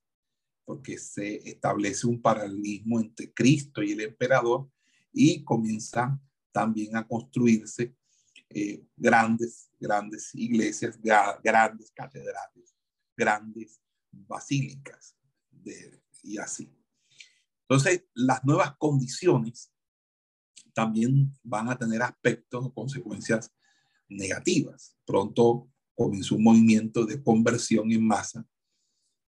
[0.70, 4.70] porque se establece un paralelismo entre Cristo y el emperador
[5.12, 6.20] y comienzan
[6.52, 7.96] también a construirse
[8.48, 10.96] eh, grandes, grandes iglesias,
[11.42, 12.76] grandes catedrales,
[13.16, 13.80] grandes
[14.12, 15.16] basílicas
[16.22, 16.72] y así.
[17.62, 19.72] Entonces, las nuevas condiciones
[20.72, 23.52] también van a tener aspectos o consecuencias
[24.08, 24.96] negativas.
[25.04, 28.46] Pronto comenzó un movimiento de conversión en masa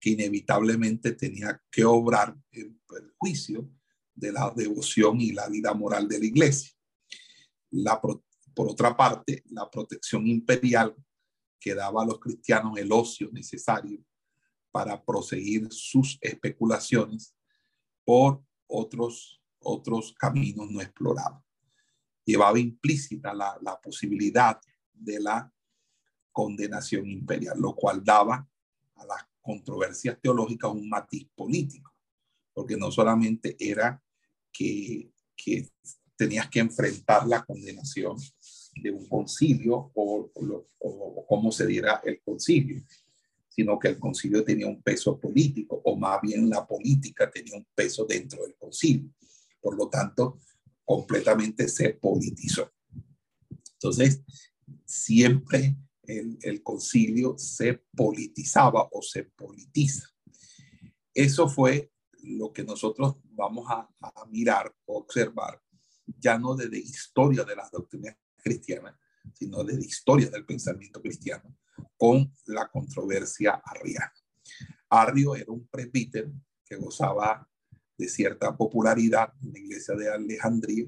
[0.04, 3.70] que inevitablemente tenía que obrar en perjuicio
[4.14, 6.74] de la devoción y la vida moral de la iglesia.
[8.02, 10.94] Por otra parte, la protección imperial
[11.58, 14.04] que daba a los cristianos el ocio necesario
[14.70, 17.34] para proseguir sus especulaciones
[18.04, 21.42] por otros, otros caminos no explorados.
[22.26, 24.60] Llevaba implícita la, la posibilidad
[24.92, 25.50] de la
[26.30, 28.46] condenación imperial, lo cual daba
[28.96, 31.92] a las controversias teológicas un matiz político,
[32.54, 34.02] porque no solamente era
[34.50, 35.68] que, que
[36.16, 38.16] tenías que enfrentar la condenación
[38.82, 40.30] de un concilio o,
[40.78, 42.82] o, cómo se diera el concilio,
[43.48, 47.66] sino que el concilio tenía un peso político, o más bien la política tenía un
[47.74, 49.10] peso dentro del concilio.
[49.60, 50.40] Por lo tanto,
[50.84, 52.72] completamente se politizó.
[53.74, 54.22] Entonces,
[54.84, 60.08] siempre el, el concilio se politizaba o se politiza.
[61.12, 65.60] Eso fue lo que nosotros vamos a, a mirar observar,
[66.06, 68.94] ya no desde historia de las doctrinas cristianas,
[69.34, 71.56] sino desde historia del pensamiento cristiano,
[71.96, 74.12] con la controversia arriana.
[74.88, 76.32] Arrio era un presbítero
[76.64, 77.48] que gozaba
[77.96, 80.86] de cierta popularidad en la iglesia de Alejandría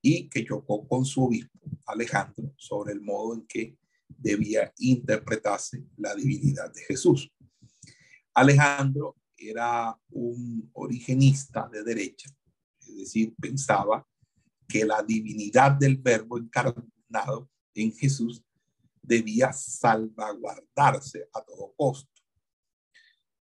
[0.00, 3.78] y que chocó con su obispo Alejandro sobre el modo en que
[4.22, 7.30] debía interpretarse la divinidad de Jesús.
[8.34, 12.30] Alejandro era un originista de derecha,
[12.80, 14.06] es decir, pensaba
[14.68, 18.42] que la divinidad del verbo encarnado en Jesús
[19.02, 22.22] debía salvaguardarse a todo costo.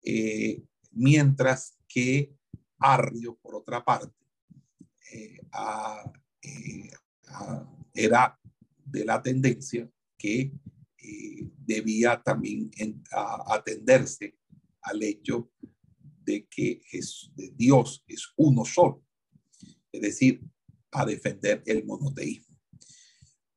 [0.03, 2.33] Eh, mientras que
[2.79, 4.15] Arrio, por otra parte,
[5.11, 5.39] eh,
[6.41, 6.89] eh,
[7.93, 8.39] era
[8.83, 9.89] de la tendencia
[10.21, 10.53] que
[11.65, 12.69] debía también
[13.47, 14.37] atenderse
[14.81, 15.49] al hecho
[16.23, 16.81] de que
[17.35, 19.03] de Dios es uno solo,
[19.91, 20.41] es decir,
[20.91, 22.55] a defender el monoteísmo.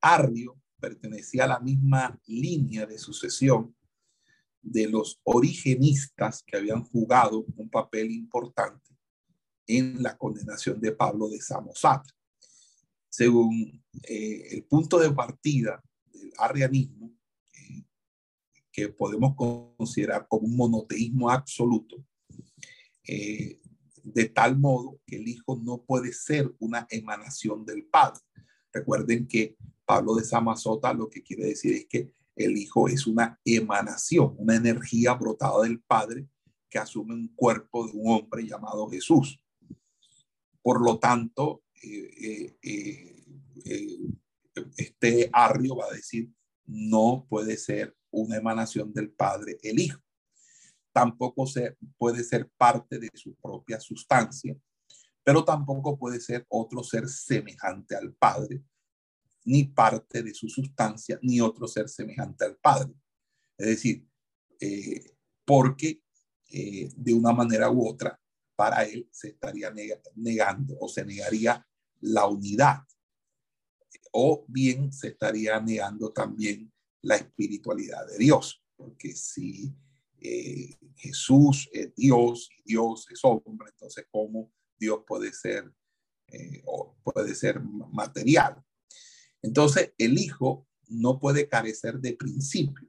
[0.00, 3.77] Arrio pertenecía a la misma línea de sucesión
[4.62, 8.90] de los origenistas que habían jugado un papel importante
[9.66, 12.07] en la condenación de Pablo de Samosat.
[13.11, 15.83] Según eh, el punto de partida
[16.25, 17.13] del arrianismo,
[17.53, 17.85] eh,
[18.73, 22.05] que podemos considerar como un monoteísmo absoluto,
[23.07, 23.61] eh,
[24.03, 28.21] de tal modo que el Hijo no puede ser una emanación del Padre.
[28.73, 33.41] Recuerden que Pablo de Samazota lo que quiere decir es que el Hijo es una
[33.45, 36.29] emanación, una energía brotada del Padre
[36.69, 39.41] que asume un cuerpo de un hombre llamado Jesús.
[40.61, 43.99] Por lo tanto, eh, eh,
[44.77, 46.31] este arrio va a decir,
[46.67, 50.01] no puede ser una emanación del Padre el Hijo.
[50.93, 54.57] Tampoco se, puede ser parte de su propia sustancia,
[55.25, 58.62] pero tampoco puede ser otro ser semejante al Padre,
[59.45, 62.95] ni parte de su sustancia, ni otro ser semejante al Padre.
[63.59, 64.07] Es decir,
[64.61, 66.03] eh, porque
[66.51, 68.19] eh, de una manera u otra,
[68.57, 69.73] para él se estaría
[70.14, 71.67] negando o se negaría
[72.01, 72.85] la unidad,
[74.16, 76.72] o bien se estaría negando también
[77.03, 79.74] la espiritualidad de Dios, porque si
[80.20, 85.72] eh, Jesús es Dios y Dios es hombre, entonces cómo Dios puede ser
[86.64, 88.61] o puede ser material.
[89.42, 92.88] Entonces, el hijo no puede carecer de principio.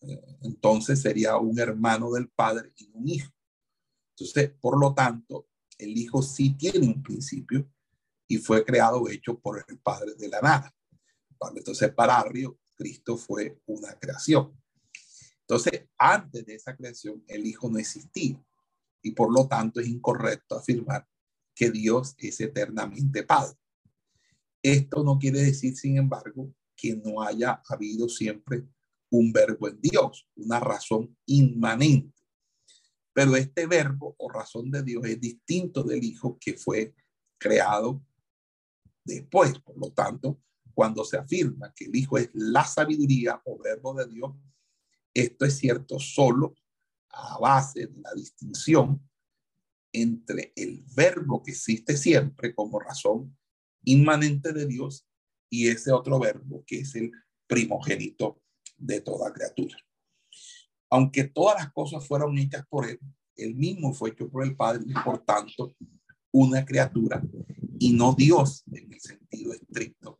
[0.00, 3.32] Eh, entonces sería un hermano del padre y un hijo.
[4.16, 7.70] Entonces, por lo tanto, el hijo sí tiene un principio
[8.28, 10.74] y fue creado, hecho por el padre de la nada.
[11.56, 14.52] Entonces, para Arrio, Cristo fue una creación.
[15.40, 18.38] Entonces, antes de esa creación, el hijo no existía
[19.02, 21.08] y por lo tanto es incorrecto afirmar
[21.54, 23.56] que Dios es eternamente padre.
[24.62, 28.64] Esto no quiere decir, sin embargo, que no haya habido siempre
[29.10, 32.20] un verbo en Dios, una razón inmanente.
[33.14, 36.94] Pero este verbo o razón de Dios es distinto del Hijo que fue
[37.38, 38.02] creado
[39.14, 39.58] después.
[39.58, 40.40] Por lo tanto,
[40.72, 44.32] cuando se afirma que el Hijo es la sabiduría o verbo de Dios,
[45.12, 46.54] esto es cierto solo
[47.10, 49.02] a base de la distinción
[49.92, 53.36] entre el verbo que existe siempre como razón
[53.84, 55.06] inmanente de Dios
[55.50, 57.10] y ese otro verbo que es el
[57.46, 58.40] primogénito
[58.76, 59.76] de toda criatura.
[60.90, 63.00] Aunque todas las cosas fueron hechas por él,
[63.36, 65.74] él mismo fue hecho por el Padre y por tanto
[66.32, 67.22] una criatura
[67.78, 70.18] y no Dios en el sentido estricto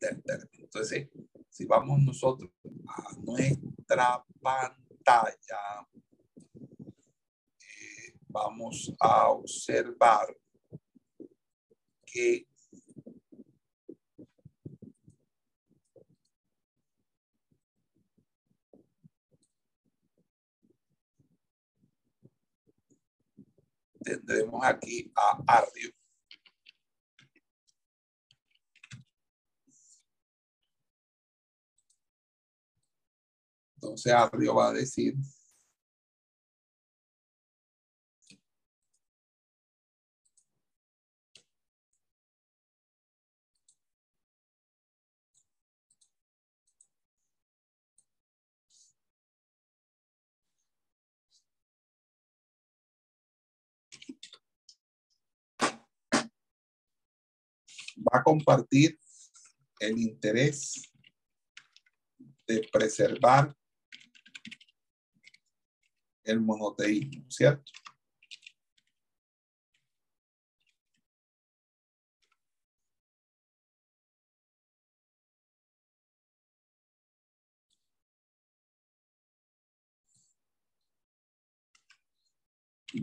[0.00, 0.64] del término.
[0.64, 1.08] Entonces,
[1.48, 2.50] si vamos nosotros
[2.88, 5.86] a nuestra pantalla,
[7.60, 10.36] eh, vamos a observar
[12.04, 12.46] que
[24.04, 25.90] tendremos aquí a Arrio.
[33.76, 35.14] Entonces Arrio va a decir
[58.04, 58.98] va a compartir
[59.80, 60.90] el interés
[62.46, 63.54] de preservar
[66.24, 67.72] el monoteísmo, ¿cierto?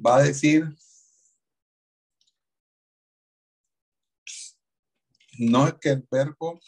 [0.04, 0.66] Va a decir
[5.42, 6.60] no es que el verbo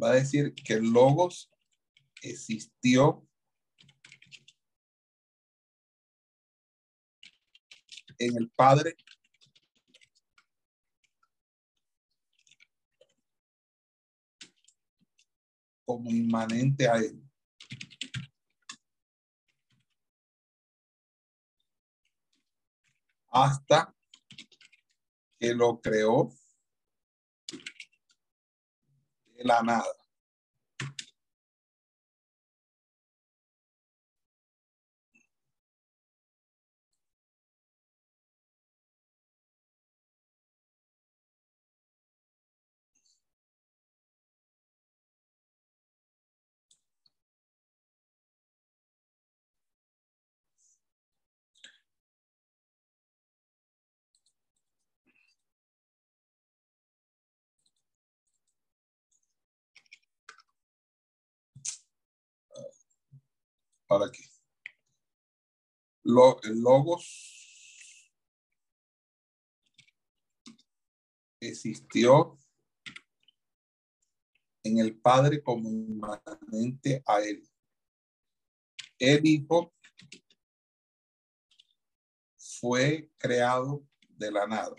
[0.00, 1.50] va a decir que el logos
[2.22, 3.26] existió
[8.18, 8.94] en el Padre
[15.84, 17.20] como inmanente a él.
[23.32, 23.92] Hasta
[25.40, 26.30] que lo creó
[29.34, 29.99] de la nada.
[63.90, 64.22] Para aquí.
[66.04, 68.12] Lo, el logos
[71.40, 72.38] existió
[74.62, 77.42] en el Padre como inmanente a él.
[78.96, 79.74] El Hijo
[82.36, 84.76] fue creado de la nada.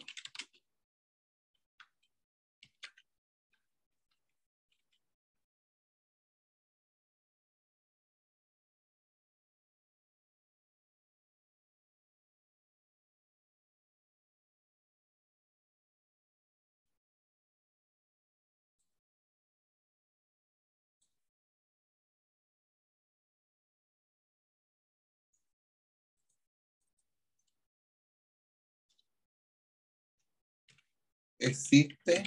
[31.42, 32.24] Existe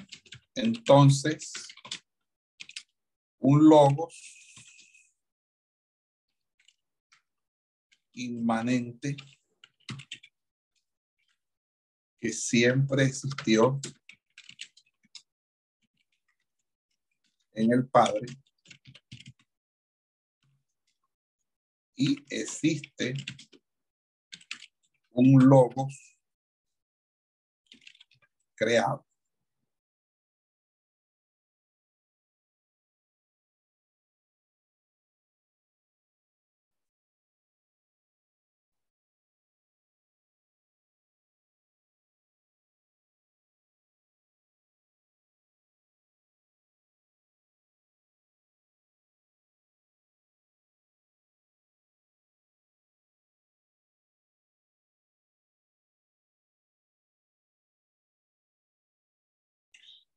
[0.57, 1.53] entonces
[3.39, 4.15] un logos
[8.13, 9.17] inmanente
[12.21, 13.81] que siempre existió
[17.53, 18.27] en el Padre
[21.97, 23.15] y existe
[25.11, 26.14] un logos
[28.65, 29.05] creado.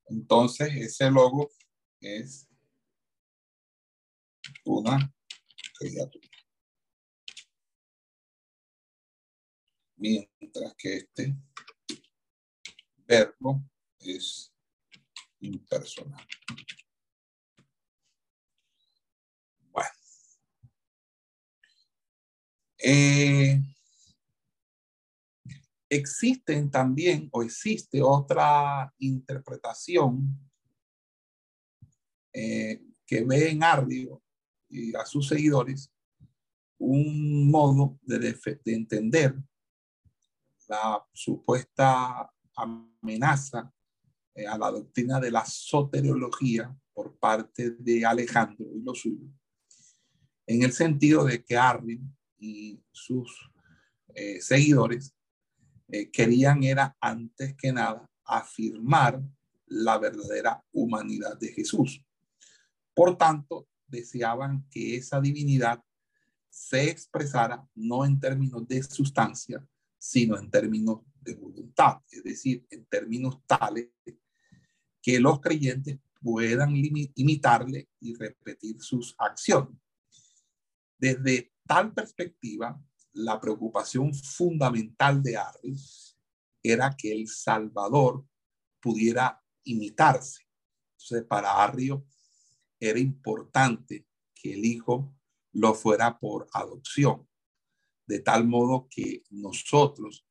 [0.10, 1.50] Entonces, ese logo
[2.00, 2.48] es
[4.66, 5.14] una
[5.78, 6.28] criatura.
[9.98, 11.36] Mientras que este
[13.06, 13.62] verbo
[14.00, 14.54] es
[15.40, 16.26] impersonal.
[19.72, 19.90] Bueno.
[22.80, 23.60] Eh,
[25.90, 30.38] existen también o existe otra interpretación
[32.34, 34.22] eh, que ve en Ardio
[34.70, 35.92] y a sus seguidores
[36.80, 39.36] un modo de, entender
[40.68, 43.74] la supuesta amenaza
[44.36, 49.32] eh, a la doctrina de la soteriología por parte de Alejandro y los suyos,
[50.46, 52.00] en el sentido de que Ardio
[52.38, 53.52] y sus
[54.14, 55.17] eh, seguidores
[55.90, 59.22] eh, querían era antes que nada afirmar
[59.68, 62.04] la verdadera humanidad de Jesús.
[62.94, 65.82] Por tanto, deseaban que esa divinidad
[66.50, 69.66] se expresara no en términos de sustancia,
[69.98, 73.90] sino en términos de voluntad, es decir, en términos tales
[75.02, 79.78] que los creyentes puedan imitarle y repetir sus acciones.
[80.98, 82.82] Desde tal perspectiva,
[83.18, 85.76] la preocupación fundamental de Arri
[86.64, 88.26] era que el Salvador
[88.80, 90.48] pudiera imitarse.
[90.94, 92.06] Entonces, para Arrio
[92.80, 95.14] era importante que el Hijo
[95.54, 97.28] lo fuera por adopción,
[98.06, 100.26] de tal modo que nosotros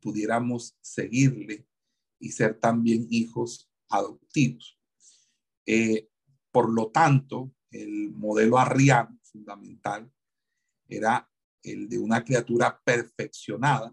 [0.00, 1.68] pudiéramos seguirle
[2.18, 4.78] y ser también hijos adoptivos.
[5.64, 6.10] Eh,
[6.50, 10.12] por lo tanto, el modelo arriano fundamental
[10.88, 11.31] era
[11.62, 13.92] el de una criatura perfeccionada,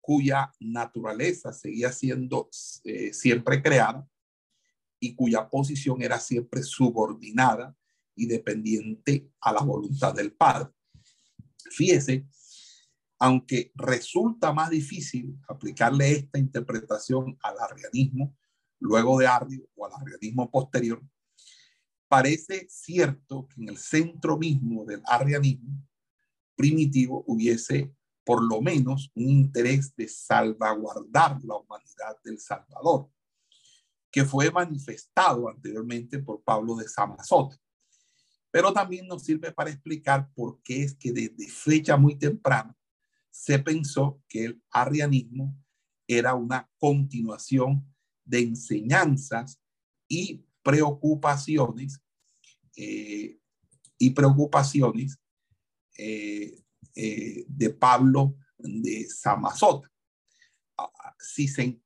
[0.00, 2.48] cuya naturaleza seguía siendo
[2.84, 4.08] eh, siempre creada
[5.00, 7.76] y cuya posición era siempre subordinada
[8.14, 10.70] y dependiente a la voluntad del Padre.
[11.70, 12.26] Fíjese,
[13.18, 18.36] aunque resulta más difícil aplicarle esta interpretación al arrianismo
[18.78, 21.02] luego de Arrio o al arrianismo posterior,
[22.08, 25.82] parece cierto que en el centro mismo del arrianismo
[26.56, 27.94] primitivo hubiese
[28.24, 33.08] por lo menos un interés de salvaguardar la humanidad del Salvador,
[34.10, 37.56] que fue manifestado anteriormente por Pablo de Samazote.
[38.50, 42.76] Pero también nos sirve para explicar por qué es que desde fecha muy temprana
[43.30, 45.54] se pensó que el arrianismo
[46.08, 47.86] era una continuación
[48.24, 49.60] de enseñanzas
[50.08, 52.00] y preocupaciones
[52.76, 53.38] eh,
[53.98, 55.20] y preocupaciones
[55.98, 56.62] eh,
[56.94, 59.90] eh, de Pablo de Samazota.
[60.78, 61.80] Ah, si se,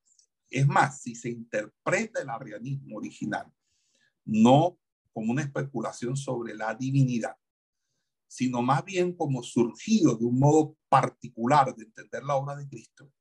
[0.49, 3.47] es más, si se interpreta el arrianismo original,
[4.25, 4.79] no
[5.13, 7.37] como una especulación sobre la divinidad,
[8.29, 13.13] sino más bien como surgido de un modo particular de entender la obra de Cristo,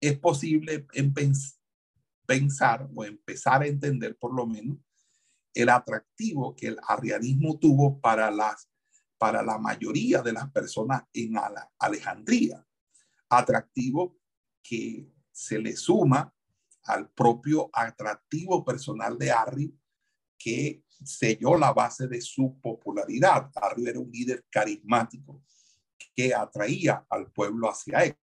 [0.00, 1.14] es posible en
[2.26, 4.78] pensar o empezar a entender por lo menos
[5.54, 8.68] el atractivo que el arrianismo tuvo para las
[9.20, 11.34] para la mayoría de las personas en
[11.78, 12.66] Alejandría.
[13.28, 14.18] Atractivo
[14.62, 16.34] que se le suma
[16.84, 19.78] al propio atractivo personal de Arri
[20.38, 23.50] que selló la base de su popularidad.
[23.56, 25.44] Arri era un líder carismático
[26.16, 28.16] que atraía al pueblo hacia él.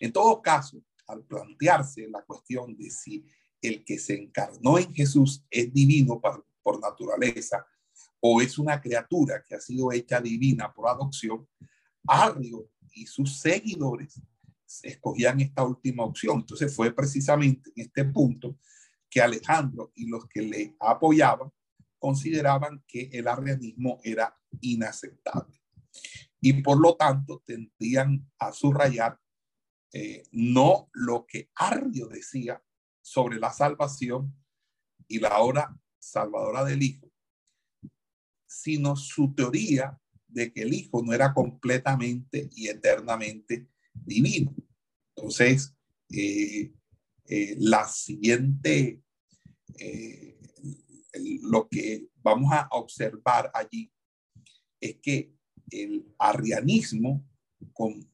[0.00, 3.24] En todo caso, al plantearse la cuestión de si
[3.60, 7.64] el que se encarnó en Jesús es divino por naturaleza
[8.24, 11.48] o es una criatura que ha sido hecha divina por adopción,
[12.06, 14.20] Arrio y sus seguidores
[14.82, 16.38] escogían esta última opción.
[16.40, 18.58] Entonces fue precisamente en este punto
[19.10, 21.50] que Alejandro y los que le apoyaban
[21.98, 25.60] consideraban que el arrianismo era inaceptable
[26.40, 29.18] y por lo tanto tendrían a subrayar
[29.92, 32.62] eh, no lo que Arrio decía
[33.00, 34.34] sobre la salvación
[35.06, 37.11] y la hora salvadora del Hijo,
[38.52, 39.98] sino su teoría
[40.28, 44.54] de que el Hijo no era completamente y eternamente divino.
[45.16, 45.74] Entonces,
[46.10, 46.72] eh,
[47.26, 49.02] eh, la siguiente,
[49.78, 50.38] eh,
[51.42, 53.92] lo que vamos a observar allí
[54.80, 55.34] es que
[55.70, 57.26] el arrianismo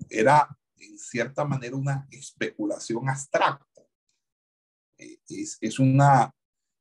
[0.08, 3.66] era en cierta manera una especulación abstracta.
[4.96, 6.34] Es, una,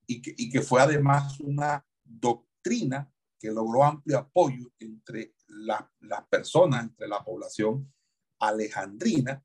[0.08, 7.24] y que fue además una doctrina que logró amplio apoyo entre las personas, entre la
[7.24, 7.92] población
[8.40, 9.44] alejandrina,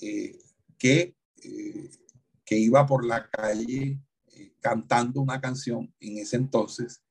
[0.00, 0.38] eh,
[0.78, 1.90] que, eh,
[2.44, 7.02] que iba por la calle eh, cantando una canción en ese entonces,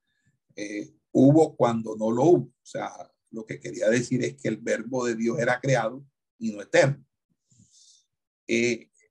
[1.12, 2.46] hubo cuando no lo hubo.
[2.46, 2.92] O sea,
[3.32, 6.06] lo que quería decir es que el verbo de Dios era creado
[6.38, 7.04] y no eterno.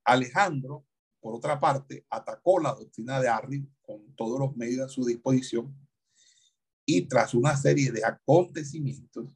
[0.05, 0.87] Alejandro,
[1.21, 5.77] por otra parte, atacó la doctrina de Arri con todos los medios a su disposición
[6.97, 9.35] y tras una serie de acontecimientos,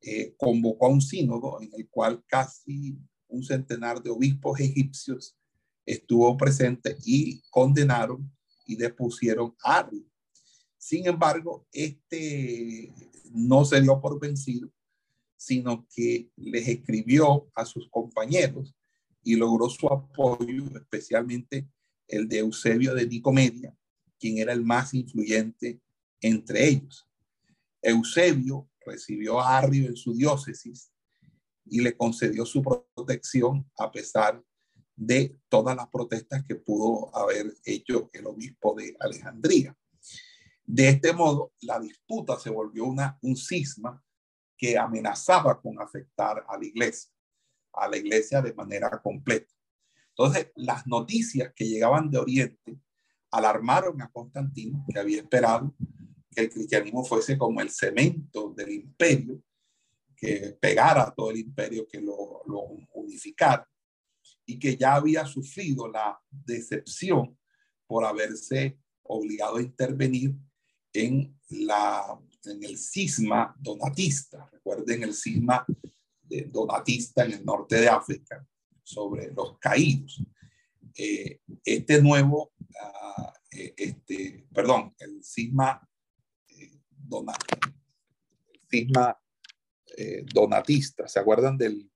[0.00, 5.36] eh, convocó a un sínodo en el cual casi un centenar de obispos egipcios
[5.84, 8.30] estuvo presente y condenaron
[8.66, 10.06] y depusieron a Arri.
[10.78, 12.92] Sin embargo, este
[13.32, 14.70] no se dio por vencido,
[15.36, 18.74] sino que les escribió a sus compañeros
[19.22, 21.68] y logró su apoyo, especialmente
[22.08, 23.76] el de Eusebio de Nicomedia,
[24.18, 25.80] quien era el más influyente
[26.20, 27.08] entre ellos.
[27.82, 30.92] Eusebio recibió a Arrio en su diócesis
[31.66, 34.42] y le concedió su protección a pesar
[34.96, 39.76] de todas las protestas que pudo haber hecho el obispo de Alejandría.
[40.64, 44.04] De este modo, la disputa se volvió una, un cisma
[44.56, 47.10] que amenazaba con afectar a la iglesia,
[47.72, 49.52] a la iglesia de manera completa.
[50.10, 52.78] Entonces, las noticias que llegaban de Oriente
[53.30, 55.74] alarmaron a Constantino, que había esperado
[56.30, 59.42] que el cristianismo fuese como el cemento del imperio,
[60.16, 62.42] que pegara todo el imperio, que lo,
[62.94, 63.66] unificara,
[64.46, 67.38] y que ya había sufrido la decepción
[67.86, 70.34] por haberse obligado a intervenir
[70.92, 74.48] en, la, en el cisma donatista.
[74.52, 75.64] Recuerden el cisma
[76.48, 78.46] donatista en el norte de África
[78.82, 80.22] sobre los caídos.
[80.96, 85.88] Eh, este nuevo, uh, este, perdón, el cisma,
[88.70, 89.18] cisma
[89.96, 91.90] eh, donatista, ¿se acuerdan del,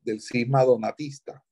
[0.00, 1.44] del cisma donatista?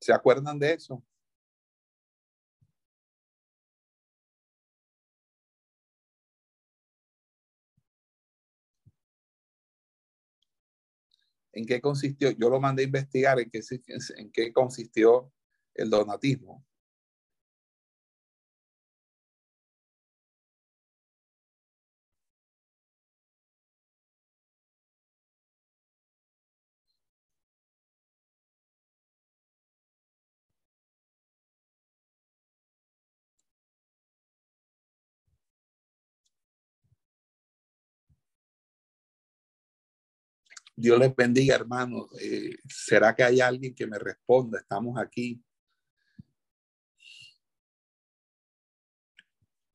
[0.00, 1.02] ¿Se acuerdan de eso?
[11.56, 12.30] ¿En qué consistió?
[12.32, 13.60] Yo lo mandé a investigar en qué,
[14.18, 15.32] en qué consistió
[15.72, 16.62] el donatismo.
[40.76, 42.08] Dios les bendiga, hermanos.
[42.20, 44.58] Eh, ¿Será que hay alguien que me responda?
[44.58, 45.42] Estamos aquí.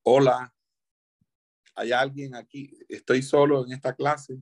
[0.03, 0.53] Hola.
[1.75, 2.77] ¿Hay alguien aquí?
[2.87, 4.39] ¿Estoy solo en esta clase?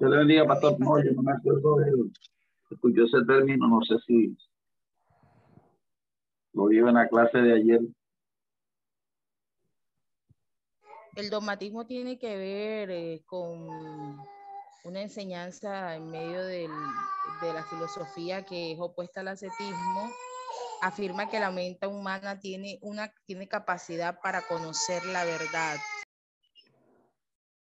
[0.00, 0.80] Dios le bendiga, pastor.
[0.80, 1.76] No, yo no me acuerdo
[2.70, 4.36] escuchó ese término, no sé si
[6.52, 7.80] lo vi en la clase de ayer.
[11.16, 13.68] El dogmatismo tiene que ver eh, con
[14.84, 16.68] una enseñanza en medio de
[17.42, 20.10] la filosofía que es opuesta al ascetismo.
[20.82, 25.76] Afirma que la mente humana tiene, una, tiene capacidad para conocer la verdad.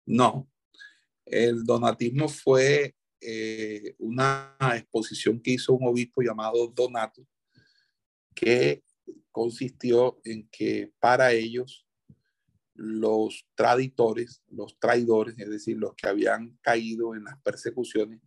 [0.06, 0.48] No,
[1.24, 7.26] el donatismo fue eh, una exposición que hizo un obispo llamado Donato,
[8.34, 8.82] que
[9.30, 11.85] consistió en que para ellos
[12.76, 18.20] los traditores, los traidores, es decir, los que habían caído en las persecuciones,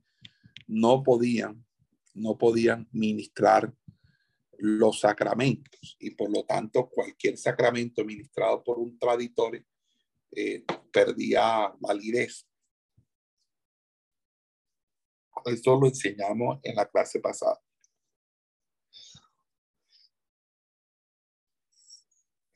[0.67, 1.65] no podían,
[2.13, 3.73] no podían ministrar
[4.57, 9.63] los sacramentos y por lo tanto cualquier sacramento ministrado por un traditor
[10.31, 12.45] eh, perdía validez.
[15.45, 17.59] Eso lo enseñamos en la clase pasada.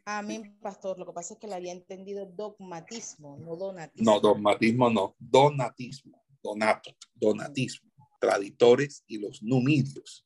[0.05, 0.99] Amén, pastor.
[0.99, 4.11] Lo que pasa es que le había entendido dogmatismo, no donatismo.
[4.11, 7.89] No, dogmatismo no, donatismo, donato, donatismo,
[8.19, 10.25] traditores y los numidios.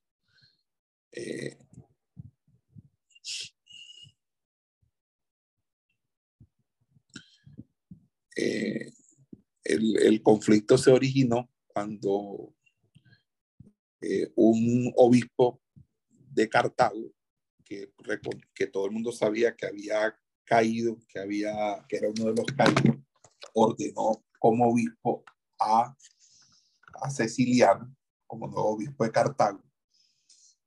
[1.12, 1.58] Eh,
[8.36, 8.92] eh,
[9.64, 12.56] el, conflicto se originó cuando
[14.02, 15.62] eh, un obispo
[16.10, 17.14] de Cartago
[17.68, 17.92] que,
[18.54, 22.46] que todo el mundo sabía que había caído, que, había, que era uno de los
[22.56, 22.98] caídos,
[23.54, 25.24] ordenó como obispo
[25.60, 25.96] a,
[27.02, 27.94] a Ceciliano,
[28.26, 29.62] como nuevo obispo de Cartago,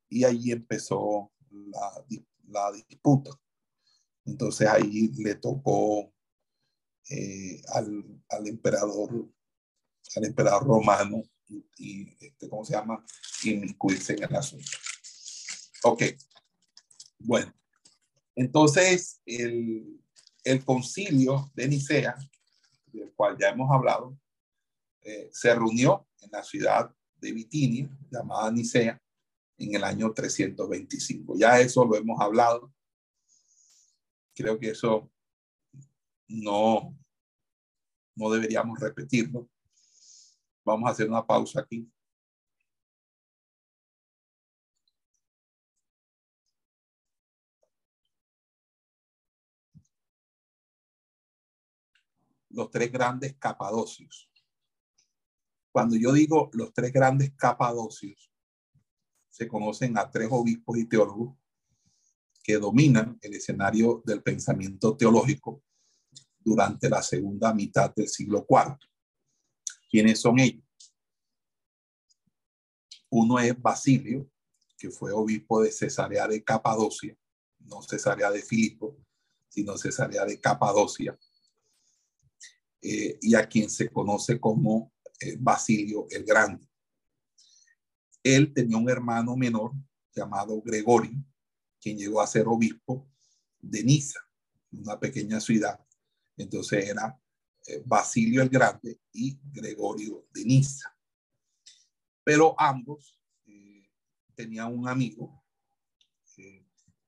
[0.08, 2.04] y ahí empezó la,
[2.48, 3.30] la disputa.
[4.24, 6.12] Entonces ahí le tocó
[7.08, 9.28] eh, al, al, emperador,
[10.16, 13.04] al emperador romano, y, y este, ¿cómo se llama?
[13.44, 14.70] Inmiscuirse en el asunto.
[15.84, 16.02] Ok,
[17.20, 17.52] bueno,
[18.34, 20.00] entonces el,
[20.64, 22.16] concilio de Nicea,
[22.86, 24.18] del cual ya hemos hablado,
[25.02, 29.00] eh, se reunió en la ciudad de Bitinia, llamada Nicea,
[29.58, 31.36] en el año 325.
[31.36, 32.72] Ya eso lo hemos hablado.
[34.34, 35.10] Creo que eso
[36.28, 36.96] no,
[38.16, 39.48] no deberíamos repetirlo.
[40.64, 41.86] Vamos a hacer una pausa aquí.
[52.50, 54.28] Los tres grandes capadocios.
[55.72, 58.30] Cuando yo digo los tres grandes capadocios,
[59.28, 61.36] se conocen a tres obispos y teólogos
[62.42, 65.62] que dominan el escenario del pensamiento teológico
[66.40, 68.76] durante la segunda mitad del siglo IV.
[69.88, 70.64] ¿Quiénes son ellos?
[73.10, 74.30] Uno es Basilio,
[74.76, 77.16] que fue obispo de Cesarea de Capadocia,
[77.58, 78.96] no Cesarea de Filipo,
[79.48, 81.18] sino Cesarea de Capadocia,
[82.82, 86.66] eh, y a quien se conoce como eh, Basilio el Grande.
[88.22, 89.72] Él tenía un hermano menor
[90.14, 91.22] llamado Gregorio,
[91.80, 93.10] quien llegó a ser obispo
[93.58, 94.20] de Niza,
[94.72, 95.78] una pequeña ciudad.
[96.36, 97.18] Entonces era
[97.66, 100.96] eh, Basilio el Grande y Gregorio de Niza.
[102.24, 103.16] Pero ambos
[104.34, 105.44] tenían un amigo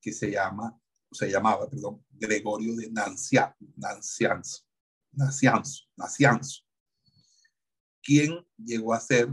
[0.03, 0.79] que se llama,
[1.11, 4.67] se llamaba, perdón, Gregorio de Nancia, Nancianzo,
[5.13, 6.63] Nacianzo, Nacianzo,
[8.03, 9.29] quien llegó a ser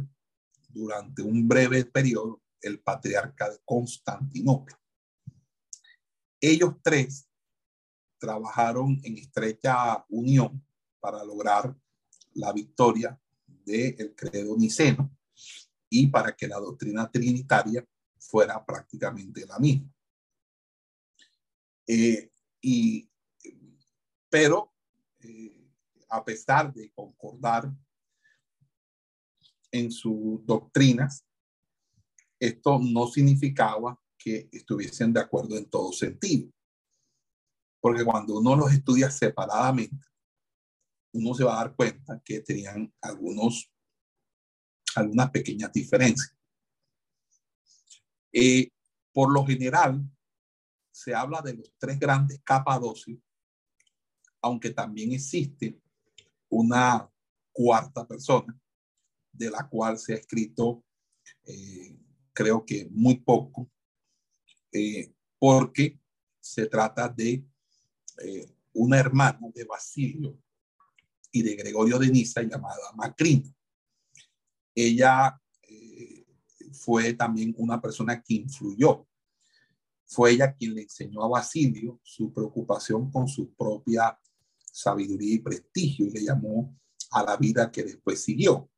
[0.69, 4.79] durante un breve periodo el patriarca de Constantinopla.
[6.41, 7.27] Ellos tres
[8.17, 10.63] trabajaron en estrecha unión
[10.99, 11.75] para lograr
[12.33, 13.19] la victoria
[13.65, 15.15] del credo niceno
[15.89, 17.85] y para que la doctrina trinitaria
[18.17, 19.91] fuera prácticamente la misma.
[21.87, 23.09] Eh, y,
[24.29, 24.73] pero
[25.21, 25.58] eh,
[26.09, 27.71] a pesar de concordar
[29.71, 31.25] en sus doctrinas,
[32.39, 36.51] esto no significaba que estuviesen de acuerdo en todo sentido.
[37.79, 40.05] Porque cuando uno los estudia separadamente,
[41.13, 43.71] uno se va a dar cuenta que tenían algunos,
[44.95, 46.35] algunas pequeñas diferencias.
[48.31, 48.69] Eh,
[49.13, 50.03] por lo general,
[50.91, 53.19] se habla de los tres grandes capadocios,
[54.41, 55.79] aunque también existe
[56.49, 57.09] una
[57.51, 58.59] cuarta persona,
[59.31, 60.83] de la cual se ha escrito,
[61.45, 61.97] eh,
[62.33, 63.69] creo que muy poco,
[64.71, 65.99] eh, porque
[66.39, 67.45] se trata de
[68.21, 70.37] eh, una hermana de Basilio
[71.31, 73.53] y de Gregorio de Niza llamada Macrina.
[74.73, 76.25] Ella eh,
[76.71, 79.07] fue también una persona que influyó.
[80.05, 84.19] Fue ella quien le enseñó a Basilio su preocupación con su propia
[84.81, 86.77] sabiduría y prestigio y le llamó
[87.11, 88.69] a la vida que después siguió.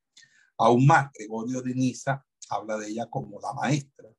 [0.58, 4.10] Aún más, Gregorio de Niza habla de ella como la maestra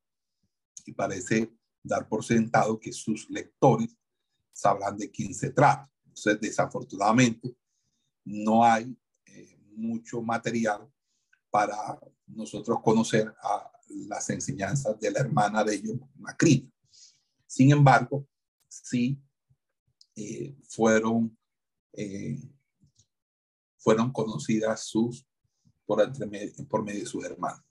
[0.85, 3.95] y parece dar por sentado que sus lectores
[4.51, 5.89] sabrán de quién se trata.
[6.05, 7.55] Entonces, desafortunadamente,
[8.25, 10.89] no hay eh, mucho material
[11.49, 13.71] para nosotros conocer a
[14.07, 16.69] las enseñanzas de la hermana de ellos, Macrina.
[17.45, 18.27] Sin embargo,
[18.67, 19.21] sí
[20.15, 21.37] eh, fueron,
[21.93, 22.39] eh,
[23.77, 25.25] fueron conocidas sus
[25.85, 26.11] por,
[26.69, 27.63] por medio de sus hermanos.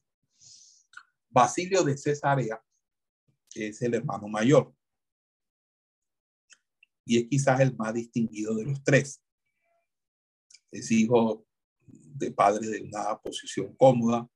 [1.28, 2.62] Basilio de Cesarea
[3.54, 4.74] es el hermano mayor
[7.04, 9.22] y es quizás el más distinguido de los tres.
[10.70, 11.46] Es hijo
[11.86, 14.28] de padre de una posición cómoda.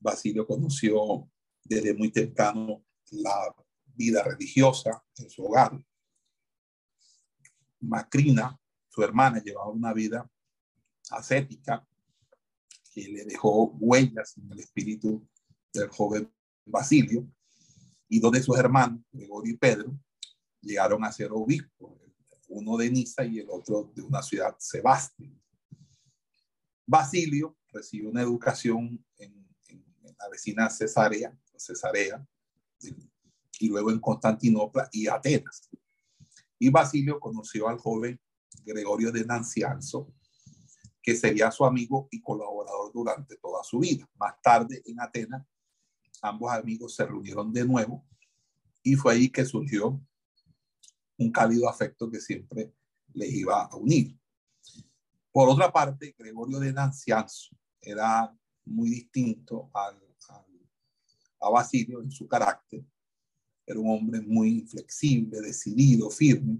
[0.00, 1.30] Basilio conoció
[1.64, 3.54] desde muy temprano la
[3.86, 5.80] vida religiosa en su hogar.
[7.80, 8.58] Macrina,
[8.88, 10.28] su hermana, llevaba una vida
[11.10, 11.86] ascética
[12.92, 15.26] que le dejó huellas en el espíritu
[15.72, 16.32] del joven
[16.64, 17.26] Basilio
[18.08, 19.98] y dos de sus hermanos, Gregorio y Pedro,
[20.60, 21.92] llegaron a ser obispos,
[22.48, 25.30] uno de Niza y el otro de una ciudad, Sebastio.
[26.86, 29.46] Basilio recibió una educación en,
[30.18, 32.26] la vecina Cesarea, Cesarea,
[33.60, 35.68] y luego en Constantinopla y Atenas.
[36.58, 38.20] Y Basilio conoció al joven
[38.64, 40.12] Gregorio de Nancianzo,
[41.02, 44.08] que sería su amigo y colaborador durante toda su vida.
[44.16, 45.46] Más tarde en Atenas,
[46.22, 48.04] ambos amigos se reunieron de nuevo
[48.82, 50.00] y fue ahí que surgió
[51.16, 52.74] un cálido afecto que siempre
[53.14, 54.18] les iba a unir.
[55.32, 58.34] Por otra parte, Gregorio de Nancianzo era
[58.64, 60.00] muy distinto al,
[61.40, 62.84] a Basilio en su carácter.
[63.68, 66.58] Era un hombre muy flexible, decidido, firme.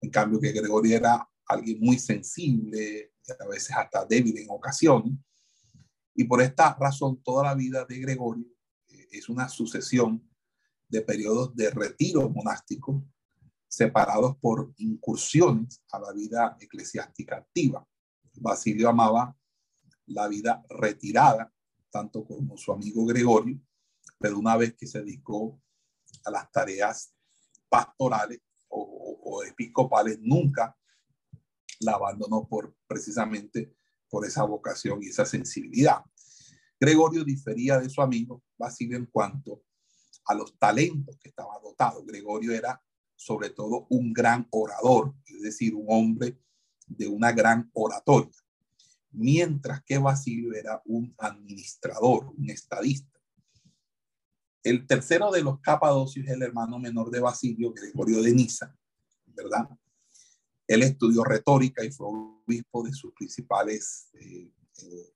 [0.00, 5.12] En cambio que Gregorio era alguien muy sensible, a veces hasta débil en ocasiones.
[6.14, 8.46] Y por esta razón, toda la vida de Gregorio
[8.88, 10.24] eh, es una sucesión
[10.88, 13.04] de periodos de retiro monástico
[13.66, 17.84] separados por incursiones a la vida eclesiástica activa.
[18.34, 19.36] Basilio amaba
[20.06, 21.52] la vida retirada,
[21.90, 23.60] tanto como su amigo Gregorio,
[24.20, 25.60] pero una vez que se dedicó
[26.24, 27.14] a las tareas
[27.68, 30.76] pastorales o, episcopales, nunca
[31.80, 33.74] la abandonó por precisamente
[34.08, 36.02] por esa vocación y esa sensibilidad.
[36.78, 39.62] Gregorio difería de su amigo Basilio en cuanto
[40.26, 42.04] a los talentos que estaba dotado.
[42.04, 42.82] Gregorio era
[43.16, 46.38] sobre todo un gran orador, es decir, un hombre
[46.86, 48.36] de una gran oratoria,
[49.12, 53.09] mientras que Basilio era un administrador, un estadista.
[54.62, 58.76] El tercero de los capadocios es el hermano menor de Basilio, Gregorio de Niza,
[59.26, 59.68] ¿verdad?
[60.66, 64.52] Él estudió retórica y fue obispo de sus principales, eh,
[64.82, 65.14] eh,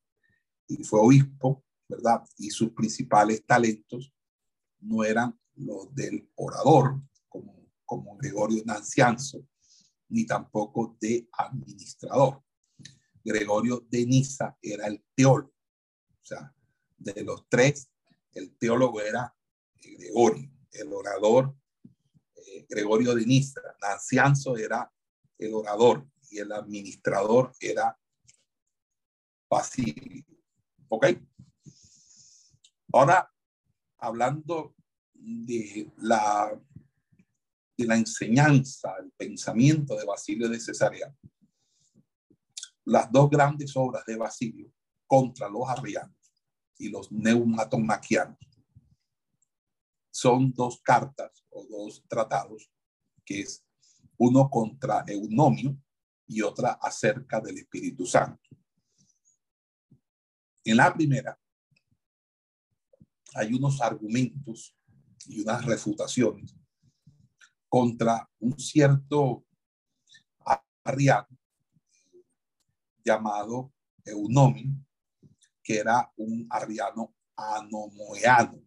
[0.69, 2.25] y fue obispo, ¿verdad?
[2.39, 4.13] Y sus principales talentos
[4.81, 9.47] no eran los del orador, como, Gregorio Nancianzo,
[10.09, 12.43] ni tampoco de administrador.
[13.23, 15.55] Gregorio de Niza era el teólogo.
[16.21, 16.53] O sea,
[16.97, 17.91] de los tres,
[18.35, 19.35] el teólogo era
[19.81, 21.55] Gregorio, el orador
[22.35, 23.61] eh, Gregorio de Niza.
[23.81, 24.91] Nancianzo era
[25.39, 27.99] el orador y el administrador era
[29.49, 30.25] Basilio.
[30.89, 31.07] ¿Ok?
[32.93, 33.31] Ahora,
[33.99, 34.75] hablando
[35.13, 36.61] de la,
[37.77, 41.15] de la enseñanza, el pensamiento de Basilio de Cesarea,
[42.85, 44.71] las dos grandes obras de Basilio
[45.07, 46.24] contra los arrianos
[46.79, 48.39] y los neumatomaquianos
[50.11, 52.71] son dos cartas o dos tratados
[53.25, 53.65] que es
[54.17, 55.77] uno contra Eunomio
[56.27, 58.49] y otra acerca del Espíritu Santo.
[60.65, 61.39] En la primera
[63.35, 64.77] hay unos argumentos
[65.27, 66.55] y unas refutaciones
[67.69, 69.45] contra un cierto
[70.85, 71.27] arriano
[73.05, 73.73] llamado
[74.05, 74.73] Eunomio,
[75.65, 78.63] que era un arriano anomoeano.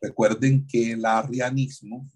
[0.00, 2.10] Recuerden que el arrianismo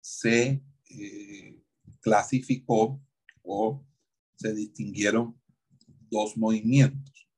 [0.00, 1.62] se eh,
[2.00, 3.00] clasificó
[3.42, 3.86] o
[4.36, 5.40] se distinguieron
[6.10, 7.28] dos movimientos.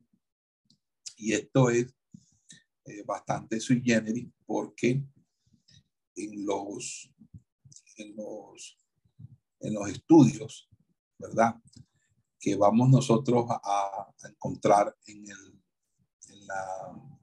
[1.17, 1.95] Y esto es
[2.87, 5.03] eh, bastante sui generis porque
[6.17, 7.13] en los,
[7.97, 8.79] en los,
[9.61, 10.69] en los estudios,
[11.19, 11.55] ¿verdad?
[12.41, 15.63] Que vamos nosotros a, encontrar en, el,
[16.29, 17.15] en la,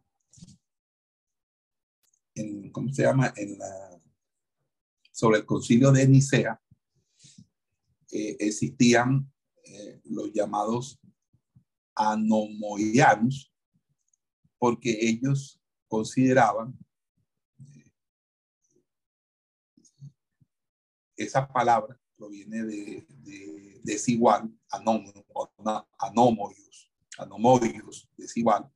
[2.71, 3.33] ¿cómo se llama?
[3.35, 4.01] En la,
[5.11, 6.61] sobre el concilio de Nicea,
[8.11, 9.31] eh, existían
[9.63, 10.99] eh, los llamados
[11.95, 13.51] anomoianos,
[14.59, 16.77] porque ellos consideraban
[17.59, 17.91] eh,
[21.15, 23.07] esa palabra proviene de,
[23.83, 28.69] desigual, anomoios, anomoios, desigual,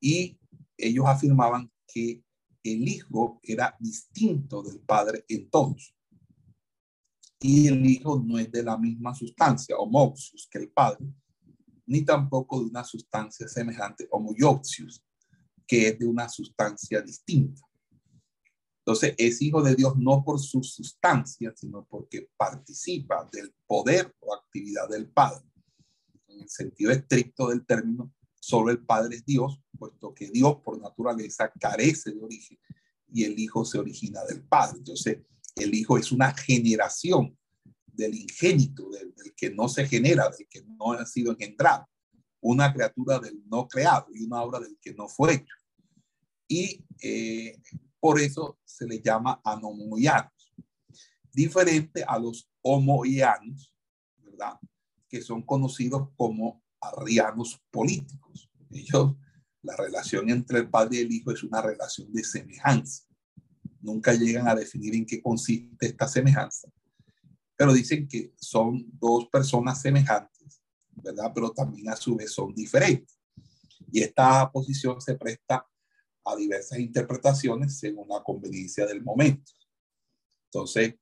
[0.00, 0.38] y
[0.76, 2.22] ellos afirmaban que
[2.62, 5.94] el Hijo era distinto del Padre en todos.
[7.40, 11.04] Y el Hijo no es de la misma sustancia, homoxius, que el Padre,
[11.86, 15.04] ni tampoco de una sustancia semejante, homoioxius,
[15.66, 17.60] que es de una sustancia distinta.
[18.86, 24.34] Entonces, es hijo de Dios no por su sustancia, sino porque participa del poder o
[24.34, 25.42] actividad del Padre.
[26.28, 30.78] En el sentido estricto del término, solo el Padre es Dios, puesto que Dios por
[30.78, 32.58] naturaleza carece de origen
[33.10, 34.76] y el Hijo se origina del Padre.
[34.78, 35.18] Entonces,
[35.56, 37.38] el Hijo es una generación
[37.86, 41.88] del ingénito, del, que no se genera, del que no ha sido engendrado,
[42.42, 45.54] una criatura del no creado y una obra del que no fue hecho.
[46.46, 47.56] Y eh,
[48.04, 50.52] por eso se le llama anomoianos,
[51.32, 53.74] diferente a los homoianos,
[54.18, 54.60] ¿verdad?
[55.08, 58.50] Que son conocidos como arrianos políticos.
[58.70, 59.16] Ellos,
[59.62, 63.04] la relación entre el padre y el hijo es una relación de semejanza.
[63.80, 66.68] Nunca llegan a definir en qué consiste esta semejanza,
[67.56, 71.32] pero dicen que son dos personas semejantes, ¿verdad?
[71.34, 73.18] Pero también a su vez son diferentes.
[73.90, 75.66] Y esta posición se presta
[76.24, 79.52] a diversas interpretaciones según la conveniencia del momento.
[80.46, 80.94] Entonces,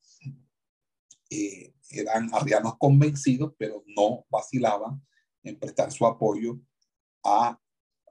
[1.31, 5.05] eh, eran arrianos convencidos, pero no vacilaban
[5.43, 6.59] en prestar su apoyo
[7.25, 7.61] a,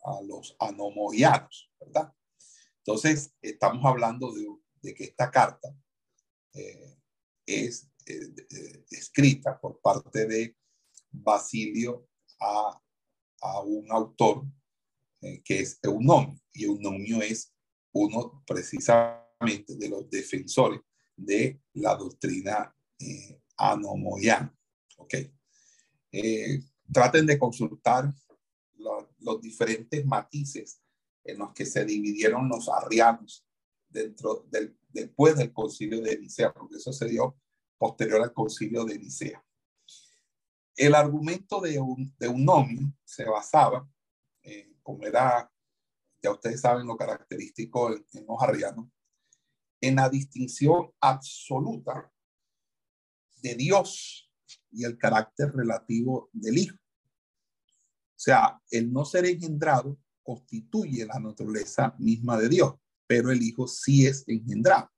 [0.04, 2.14] a los anomoianos, ¿verdad?
[2.78, 5.76] Entonces, estamos hablando de, que esta carta
[6.54, 6.98] eh,
[7.46, 10.56] es eh, escrita por parte de
[11.12, 12.08] Basilio
[12.40, 12.82] a,
[13.42, 14.46] a un autor
[15.44, 17.54] que es Eunomio, y Eunomio es
[17.94, 20.82] uno precisamente de los defensores
[21.16, 22.76] de la doctrina
[23.58, 24.56] anomoiana.
[24.98, 25.16] ¿ok?
[26.92, 28.14] traten de consultar
[29.20, 30.82] los diferentes matices
[31.24, 33.46] en los que se dividieron los arrianos
[33.88, 37.38] dentro del, después del concilio de Nicea, porque eso se dio
[37.78, 39.44] posterior al concilio de Nicea.
[40.76, 41.80] El argumento de
[42.18, 44.01] de un nomio se basaba, eh,
[44.84, 45.52] como era,
[46.22, 48.88] ya ustedes saben lo característico en, los arrianos,
[49.82, 52.12] en la distinción absoluta
[53.42, 54.32] de Dios
[54.72, 56.76] y el carácter relativo del Hijo.
[56.76, 62.76] O sea, el no ser engendrado constituye la naturaleza misma de Dios,
[63.08, 64.92] pero el Hijo sí es engendrado.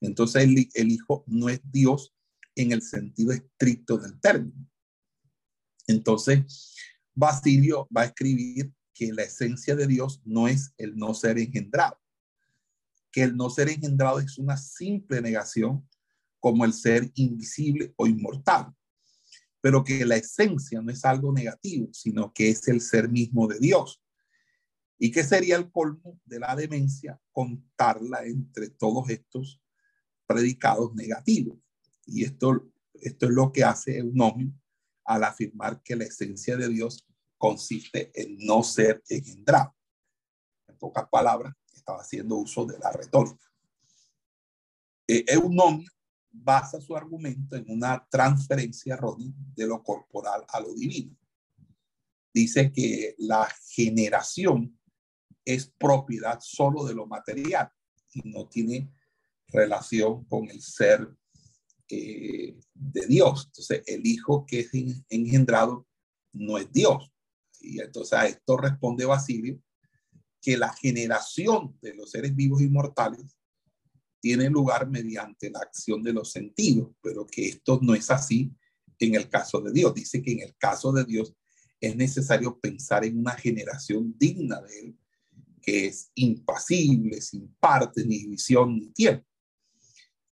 [0.00, 2.14] Entonces el Hijo no es Dios
[2.54, 4.66] en el sentido estricto del término.
[5.86, 6.76] Entonces,
[7.14, 11.98] Basilio va a escribir que la esencia de Dios no es el no ser engendrado,
[13.10, 15.88] que el no ser engendrado es una simple negación
[16.38, 18.74] como el ser invisible o inmortal,
[19.62, 23.58] pero que la esencia no es algo negativo, sino que es el ser mismo de
[23.58, 24.02] Dios.
[24.98, 27.18] ¿Y qué sería el colmo de la demencia?
[27.32, 29.62] Contarla entre todos estos
[30.26, 31.56] predicados negativos.
[32.04, 34.52] Y esto, esto es lo que hace Eunomio
[35.06, 37.06] al afirmar que la esencia de Dios
[37.40, 39.74] consiste en no ser engendrado.
[40.68, 43.50] En pocas palabras, estaba haciendo uso de la retórica.
[45.08, 45.90] Eh, Eunomio
[46.30, 51.16] basa su argumento en una transferencia errónea de lo corporal a lo divino.
[52.32, 54.78] Dice que la generación
[55.42, 57.72] es propiedad solo de lo material
[58.12, 58.92] y no tiene
[59.48, 61.08] relación con el ser
[61.88, 63.46] eh, de Dios.
[63.46, 64.70] Entonces, el hijo que es
[65.08, 65.88] engendrado
[66.32, 67.09] no es Dios.
[67.60, 69.60] Y entonces a esto responde Basilio,
[70.40, 73.36] que la generación de los seres vivos y mortales
[74.20, 78.52] tiene lugar mediante la acción de los sentidos, pero que esto no es así
[78.98, 79.94] en el caso de Dios.
[79.94, 81.34] Dice que en el caso de Dios
[81.80, 84.98] es necesario pensar en una generación digna de Él,
[85.62, 89.26] que es impasible, sin parte, ni visión, ni tiempo.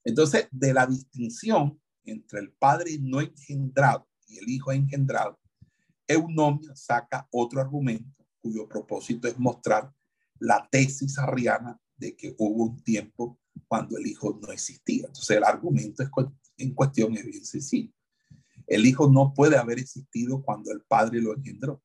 [0.04, 5.38] Entonces, de la distinción entre el Padre no engendrado y el Hijo engendrado,
[6.08, 9.92] Eunomio saca otro argumento cuyo propósito es mostrar
[10.38, 15.06] la tesis arriana de que hubo un tiempo cuando el Hijo no existía.
[15.06, 16.08] Entonces, el argumento es,
[16.56, 17.92] en cuestión es bien sencillo.
[18.66, 21.82] El Hijo no puede haber existido cuando el Padre lo engendró,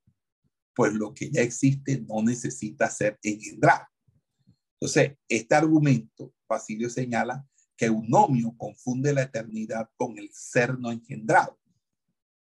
[0.74, 3.88] pues lo que ya existe no necesita ser engendrado.
[4.80, 7.46] Entonces, este argumento, Basilio señala,
[7.76, 11.58] que Eunomio confunde la eternidad con el ser no engendrado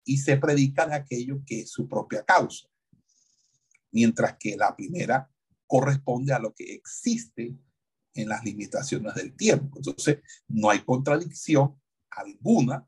[0.04, 2.68] y se predica de aquello que es su propia causa,
[3.92, 5.30] mientras que la primera
[5.68, 7.56] corresponde a lo que existe
[8.14, 9.78] en las limitaciones del tiempo.
[9.78, 11.80] Entonces, no hay contradicción
[12.10, 12.88] alguna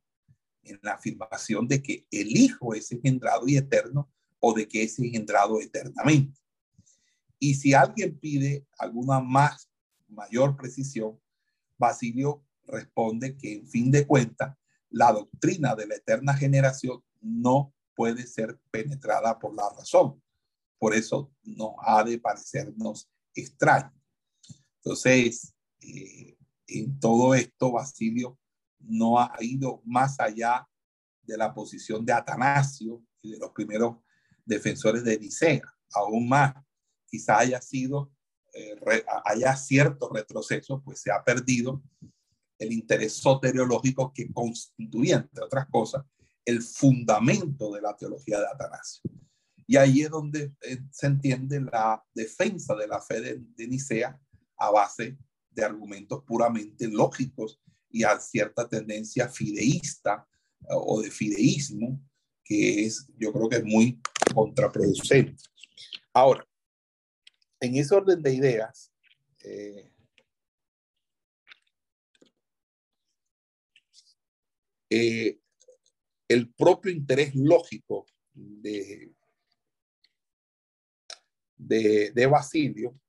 [0.64, 5.00] en la afirmación de que el Hijo es engendrado y eterno o de que es
[5.00, 6.40] engendrado eternamente.
[7.40, 9.70] Y si alguien pide alguna más
[10.08, 11.20] mayor precisión,
[11.78, 14.56] Basilio responde que en fin de cuentas,
[14.96, 20.24] la doctrina de la eterna generación no puede ser penetrada por la razón.
[20.78, 23.94] Por eso no ha de parecernos extraño.
[24.78, 26.38] Entonces, eh,
[26.68, 28.40] en todo esto, Basilio
[28.80, 30.66] no ha ido más allá
[31.24, 33.98] de la posición de Atanasio y de los primeros
[34.46, 35.74] defensores de Nicea.
[35.94, 36.54] Aún más,
[37.06, 38.16] quizá haya sido
[38.54, 41.84] eh, haya cierto retroceso, pues se ha perdido
[42.58, 46.04] el interés soteriológico que constituía, entre otras cosas,
[46.46, 49.02] el fundamento de la teología de Atanasio.
[49.68, 54.20] Y ahí es donde eh, se entiende la defensa de la fe de, Nicea
[54.58, 55.18] a base
[55.50, 60.28] de argumentos puramente lógicos y a cierta tendencia fideísta
[60.62, 62.00] eh, o de fideísmo,
[62.44, 64.00] que es, yo creo que es muy
[64.34, 65.44] contraproducente.
[66.14, 66.48] Ahora,
[67.60, 68.92] en ese orden de ideas,
[69.44, 69.95] eh,
[74.90, 75.40] eh,
[76.28, 79.14] el propio interés lógico de,
[81.58, 83.00] de, Basilio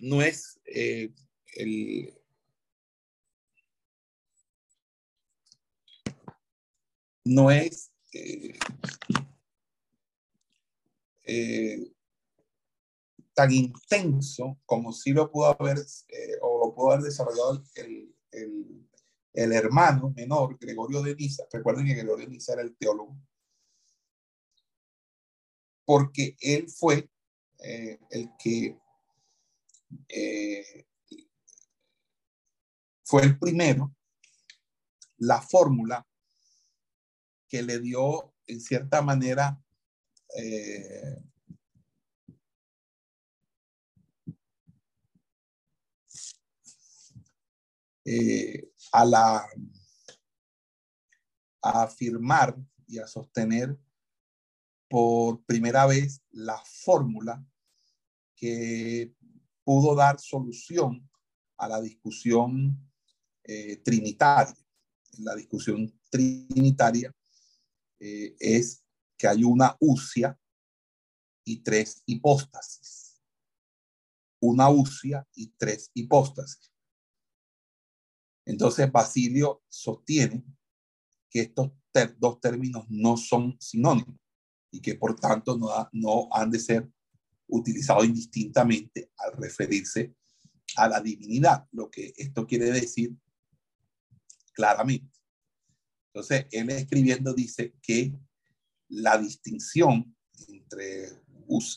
[0.00, 1.10] no es eh,
[1.54, 2.12] el,
[7.24, 8.58] no es eh,
[13.38, 18.12] tan intenso como si lo pudo haber eh, o lo pudo haber desarrollado el,
[19.32, 21.44] el, hermano menor, Gregorio de Niza.
[21.52, 23.16] Recuerden que Gregorio de Niza era el teólogo.
[25.84, 27.08] Porque él fue
[27.60, 28.76] eh, el que
[33.04, 33.94] fue el primero,
[35.18, 36.04] la fórmula
[37.48, 39.62] que le dio en cierta manera
[40.36, 41.22] eh,
[48.10, 49.46] eh, a la
[51.60, 52.56] a afirmar
[52.86, 53.78] y a sostener
[54.88, 57.44] por primera vez la fórmula
[58.34, 59.14] que
[59.62, 61.06] pudo dar solución
[61.58, 62.78] a la discusión
[63.44, 64.56] eh, trinitaria.
[65.18, 67.14] La discusión trinitaria
[68.00, 68.82] eh, es
[69.18, 70.38] que hay una usia
[71.44, 73.20] y tres hipóstasis.
[74.40, 76.67] Una usia y tres hipóstasis.
[78.48, 80.42] Entonces Basilio sostiene
[81.30, 81.70] que estos
[82.18, 84.16] dos términos no son sinónimos
[84.70, 86.90] y que por tanto no, no han de ser
[87.46, 90.14] utilizados indistintamente al referirse
[90.76, 93.14] a la divinidad, lo que esto quiere decir
[94.54, 95.18] claramente.
[96.06, 98.18] Entonces, él escribiendo dice que
[98.88, 100.16] la distinción
[100.48, 101.22] entre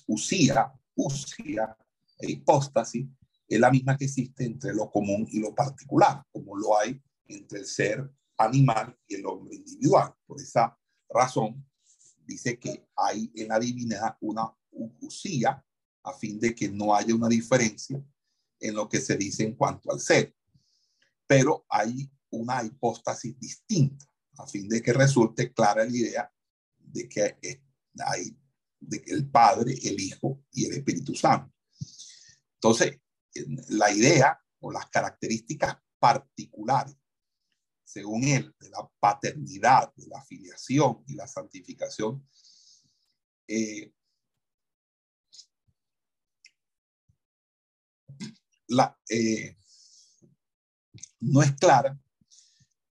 [0.08, 1.76] usía, usía
[2.18, 3.08] e hipóstasis
[3.56, 7.60] es la misma que existe entre lo común y lo particular, como lo hay entre
[7.60, 10.14] el ser animal y el hombre individual.
[10.26, 10.78] Por esa
[11.10, 11.66] razón,
[12.26, 14.50] dice que hay en la divinidad una
[15.02, 15.64] usía
[16.04, 18.02] a fin de que no haya una diferencia
[18.60, 20.34] en lo que se dice en cuanto al ser.
[21.28, 24.06] Pero hay una hipóstasis distinta
[24.38, 26.34] a fin de que resulte clara la idea
[26.78, 27.62] de que
[28.00, 28.36] hay
[28.80, 31.54] de que el Padre, el Hijo y el Espíritu Santo.
[32.56, 33.00] Entonces,
[33.70, 36.96] la idea o las características particulares
[37.92, 42.26] según él, de la paternidad, de la filiación y la santificación,
[43.48, 43.94] eh,
[48.68, 49.58] la, eh,
[51.20, 52.00] no es clara,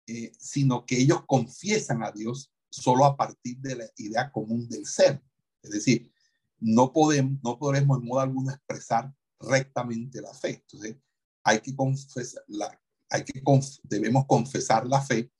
[0.05, 4.85] eh, sino que ellos confiesan a Dios solo a partir de la idea común del
[4.85, 5.23] ser.
[5.63, 6.13] Es decir,
[6.59, 9.11] no podemos, no podremos en modo alguno expresar
[9.43, 10.61] rectamente la fe.
[10.61, 10.97] Entonces,
[11.43, 13.41] hay que confesar, la, hay que
[13.83, 15.31] debemos confesar la fe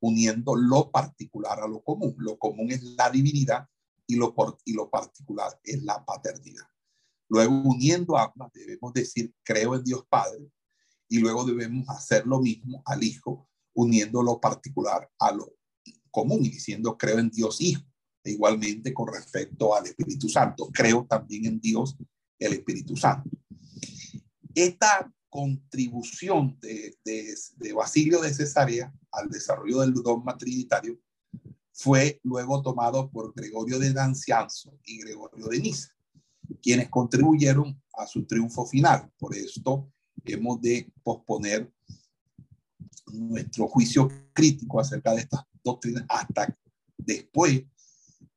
[0.00, 2.14] uniendo lo particular a lo común.
[2.18, 3.66] Lo común es la divinidad
[4.06, 4.34] y lo,
[4.64, 6.64] y lo particular es la paternidad.
[7.28, 10.50] Luego, uniendo ambas, debemos decir, creo en Dios Padre,
[11.08, 15.54] y luego debemos hacer lo mismo al Hijo, uniendo lo particular a lo
[16.10, 17.82] común y diciendo, creo en Dios Hijo.
[18.24, 21.96] E igualmente con respecto al Espíritu Santo, creo también en Dios,
[22.38, 23.30] el Espíritu Santo.
[24.58, 30.98] Esta contribución de, de, Basilio de Cesarea al desarrollo del dogma trinitario
[31.72, 35.90] fue luego tomado por Gregorio de Nancianzo y Gregorio de Niza,
[36.60, 39.08] quienes contribuyeron a su triunfo final.
[39.16, 39.92] Por esto
[40.24, 41.72] hemos de posponer
[43.12, 46.58] nuestro juicio crítico acerca de estas doctrinas hasta
[46.96, 47.62] después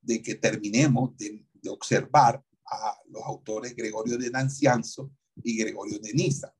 [0.03, 5.11] de que terminemos de, de observar a los autores Gregorio de Nancianzo
[5.43, 6.53] y Gregorio de Niza.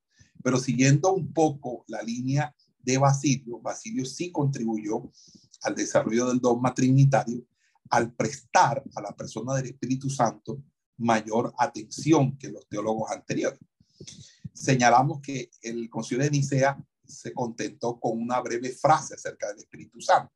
[0.44, 5.12] Pero siguiendo un poco la línea de Basilio, Basilio sí contribuyó
[5.62, 7.46] al desarrollo del dogma trinitario
[7.90, 10.64] al prestar a la persona del Espíritu Santo
[10.98, 13.60] mayor atención que los teólogos anteriores.
[14.54, 20.00] Señalamos que el concilio de Nicea se contentó con una breve frase acerca del Espíritu
[20.00, 20.32] Santo.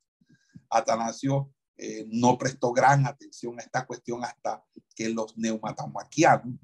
[0.69, 4.63] Atanasio eh, no prestó gran atención a esta cuestión hasta
[4.95, 6.55] que los neumatomaquianos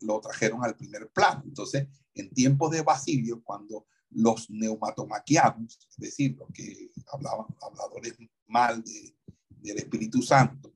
[0.00, 1.42] lo trajeron al primer plano.
[1.44, 8.14] Entonces, en tiempos de Basilio, cuando los neumatomaquianos, es decir, los que hablaban, habladores
[8.46, 10.72] mal del Espíritu Santo,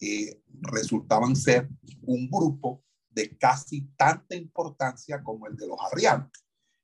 [0.00, 1.68] eh, resultaban ser
[2.02, 6.30] un grupo de casi tanta importancia como el de los arrianos.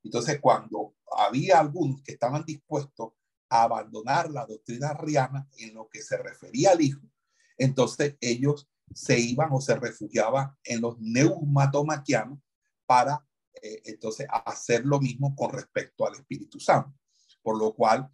[0.03, 3.13] Entonces, cuando había algunos que estaban dispuestos
[3.49, 7.09] a abandonar la doctrina arriana en lo que se refería al Hijo,
[7.57, 12.39] entonces ellos se iban o se refugiaban en los neumatomaquianos
[12.87, 13.25] para
[13.63, 16.95] eh, entonces hacer lo mismo con respecto al Espíritu Santo,
[17.43, 18.09] por lo cual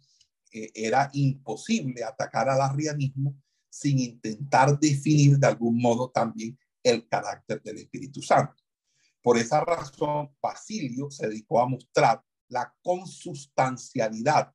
[0.51, 3.35] eh, era imposible atacar al arrianismo
[3.69, 8.61] sin intentar definir de algún modo también el carácter del Espíritu Santo.
[9.21, 14.53] Por esa razón, Basilio se dedicó a mostrar la consustancialidad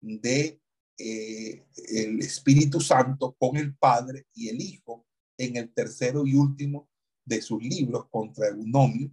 [0.00, 0.60] de
[0.98, 5.06] eh, el Espíritu Santo con el Padre y el Hijo
[5.38, 6.90] en el tercero y último
[7.24, 9.10] de sus libros contra Eunomio.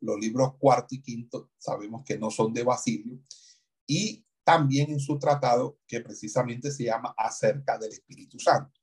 [0.00, 3.20] Los libros cuarto y quinto sabemos que no son de Basilio.
[3.86, 8.80] Y también en su tratado que precisamente se llama Acerca del Espíritu Santo.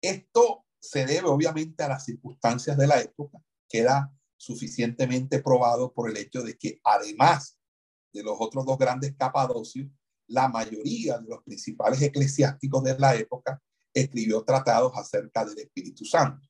[0.00, 3.38] Esto se debe obviamente a las circunstancias de la época,
[3.68, 7.58] que era suficientemente probado por el hecho de que además
[8.12, 9.88] de los otros dos grandes capadocios,
[10.26, 13.62] la mayoría de los principales eclesiásticos de la época
[13.92, 16.48] escribió tratados acerca del Espíritu Santo.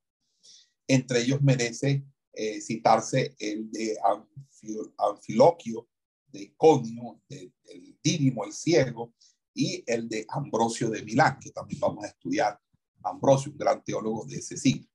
[0.86, 3.96] Entre ellos merece eh, citarse el de
[4.98, 5.88] Anfiloquio
[6.32, 7.52] de Iconio, del
[8.02, 9.14] Dírimo, el ciego,
[9.54, 12.58] y el de Ambrosio de Milán, que también vamos a estudiar.
[13.04, 14.88] Ambrosio, un gran teólogo de ese siglo.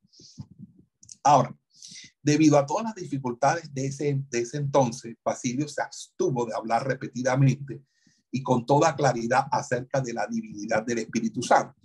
[1.24, 1.56] Ahora,
[2.24, 6.88] debido a todas las dificultades de ese, de ese entonces, Basilio se abstuvo de hablar
[6.88, 7.84] repetidamente
[8.32, 11.76] y con toda claridad acerca de la divinidad del Espíritu Santo.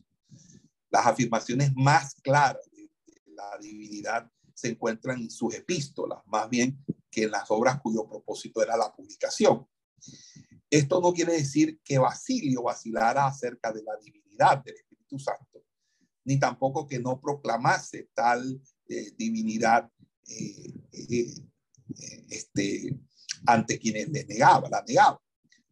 [0.93, 2.91] Las afirmaciones más claras de,
[3.35, 6.79] la divinidad se encuentran en sus epístolas, más bien
[7.11, 9.67] que en las obras cuyo propósito era la publicación.
[10.69, 15.65] Esto no quiere decir que Basilio vacilara acerca de la divinidad del Espíritu Santo,
[16.25, 19.91] ni tampoco que no proclamase tal eh, divinidad
[20.29, 21.35] eh, eh,
[22.29, 22.99] este,
[23.47, 25.21] ante quienes le negaba, la negaba.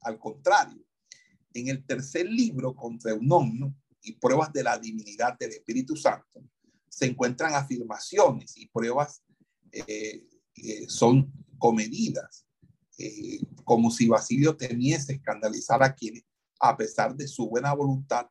[0.00, 0.82] Al contrario,
[1.52, 6.42] en el tercer libro, contra Eunomio y pruebas de la divinidad del Espíritu Santo,
[6.88, 9.22] se encuentran afirmaciones y pruebas
[9.72, 12.44] que son comedidas,
[13.64, 16.24] como si Basilio temiese escandalizar a quienes,
[16.58, 18.26] a pesar de su buena voluntad,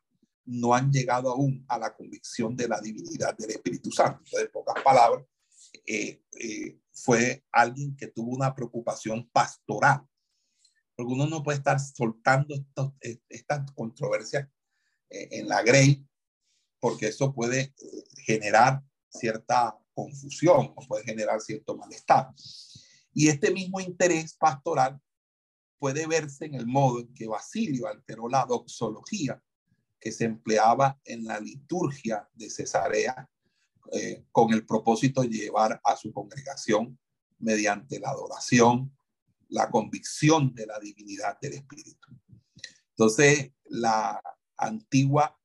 [0.49, 4.23] no han llegado aún a la convicción de la divinidad del Espíritu Santo.
[4.37, 5.25] de pocas palabras,
[5.85, 10.01] eh, eh, fue alguien que tuvo una preocupación pastoral.
[10.95, 12.55] Porque uno no puede estar soltando
[13.01, 14.49] eh, estas controversias
[15.09, 16.05] en la Grey,
[16.79, 17.73] porque eso puede
[18.25, 22.29] generar cierta confusión o puede generar cierto malestar.
[23.13, 24.99] Y este mismo interés pastoral
[25.77, 29.41] puede verse en el modo en que Basilio alteró la doxología
[29.99, 33.29] que se empleaba en la liturgia de Cesarea
[33.91, 36.97] eh, con el propósito de llevar a su congregación
[37.39, 38.95] mediante la adoración,
[39.49, 42.07] la convicción de la divinidad del Espíritu.
[42.91, 44.21] Entonces, la
[44.59, 45.37] antigua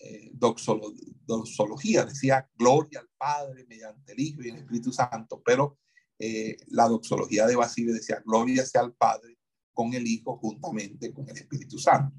[0.00, 2.04] eh, doxología.
[2.04, 5.78] Decía gloria al Padre mediante el Hijo y el Espíritu Santo, pero
[6.18, 9.38] eh, la doxología de Basilio decía gloria sea al Padre
[9.72, 12.16] con el Hijo juntamente con el Espíritu Santo.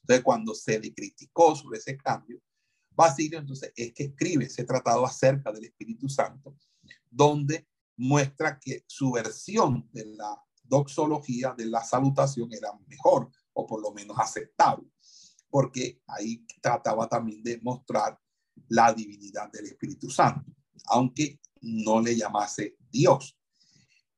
[0.00, 2.40] Entonces, cuando se le criticó sobre ese cambio,
[2.90, 6.56] Basilio entonces es que escribe ese tratado acerca del Espíritu Santo,
[7.10, 13.82] donde muestra que su versión de la doxología, de la salutación, era mejor o por
[13.82, 14.88] lo menos aceptable,
[15.56, 18.20] porque ahí trataba también de mostrar
[18.68, 20.52] la divinidad del Espíritu Santo,
[20.84, 23.38] aunque no le llamase Dios.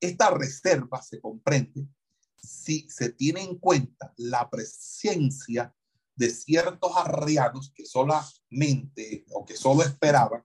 [0.01, 1.87] Esta reserva se comprende
[2.35, 5.73] si se tiene en cuenta la presencia
[6.13, 10.43] de ciertos arrianos que solamente o que solo esperaban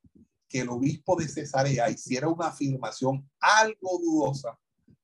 [0.49, 4.57] que el obispo de Cesarea hiciera una afirmación algo dudosa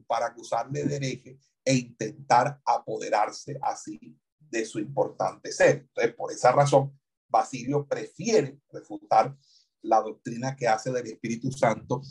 [0.06, 4.19] para acusarle de hereje e intentar apoderarse así
[4.50, 5.86] de su importante ser.
[5.88, 6.98] Entonces, por esa razón,
[7.28, 9.36] Basilio prefiere refutar
[9.82, 12.02] la doctrina que hace del Espíritu Santo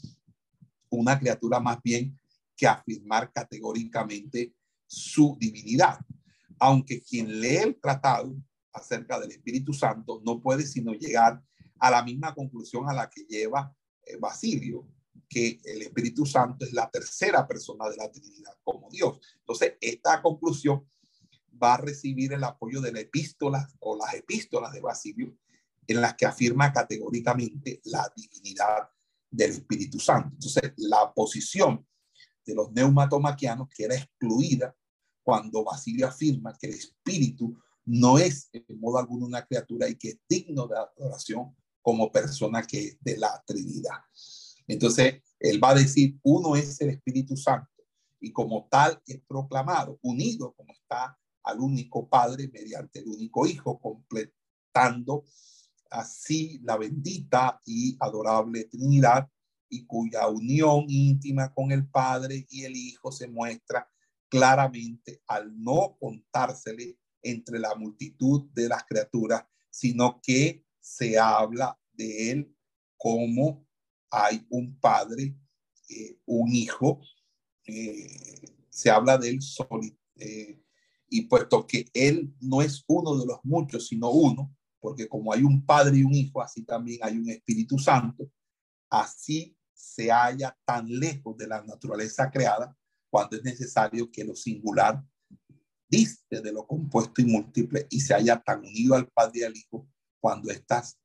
[0.90, 2.20] una criatura más bien
[2.56, 4.54] que afirmar categóricamente
[4.88, 6.00] su divinidad.
[6.60, 8.36] Aunque quien lee el tratado
[8.74, 11.42] acerca del Espíritu Santo, no puede sino llegar
[11.80, 13.74] a la misma conclusión a la que lleva
[14.06, 14.88] eh, Basilio,
[15.28, 19.20] que el Espíritu Santo es la tercera persona de la Trinidad como Dios.
[19.40, 20.86] Entonces, esta conclusión
[21.62, 25.38] va a recibir el apoyo de la epístola o las epístolas de Basilio,
[25.88, 28.90] en las que afirma categóricamente la divinidad
[29.30, 30.30] del Espíritu Santo.
[30.34, 31.86] Entonces, la posición
[32.46, 34.76] de los neumatomaquianos, que era excluida
[35.24, 40.10] cuando Basilio afirma que el Espíritu no es en modo alguno una criatura y que
[40.10, 44.00] es digno de adoración como persona que es de la Trinidad.
[44.68, 47.70] Entonces, él va a decir, uno es el Espíritu Santo
[48.20, 53.80] y como tal es proclamado, unido como está al único Padre mediante el único Hijo,
[53.80, 55.26] completando
[55.90, 59.28] así la bendita y adorable Trinidad
[59.70, 63.90] y cuya unión íntima con el Padre y el Hijo se muestra
[64.30, 72.32] claramente al no contársele entre la multitud de las criaturas, sino que se habla de
[72.32, 72.56] él
[72.98, 73.66] como
[74.12, 75.36] hay un padre,
[75.90, 77.02] eh, un hijo,
[77.66, 79.40] eh, se habla de él.
[80.16, 80.62] Eh,
[81.10, 85.44] y puesto que él no es uno de los muchos, sino uno, porque como hay
[85.44, 88.30] un padre y un hijo, así también hay un Espíritu Santo,
[88.90, 92.76] así se halla tan lejos de la naturaleza creada
[93.10, 95.04] cuando es necesario que lo singular
[95.88, 99.58] diste de lo compuesto y múltiple y se haya tan unido al Padre y al
[99.58, 99.88] Hijo
[100.20, 101.00] cuando estas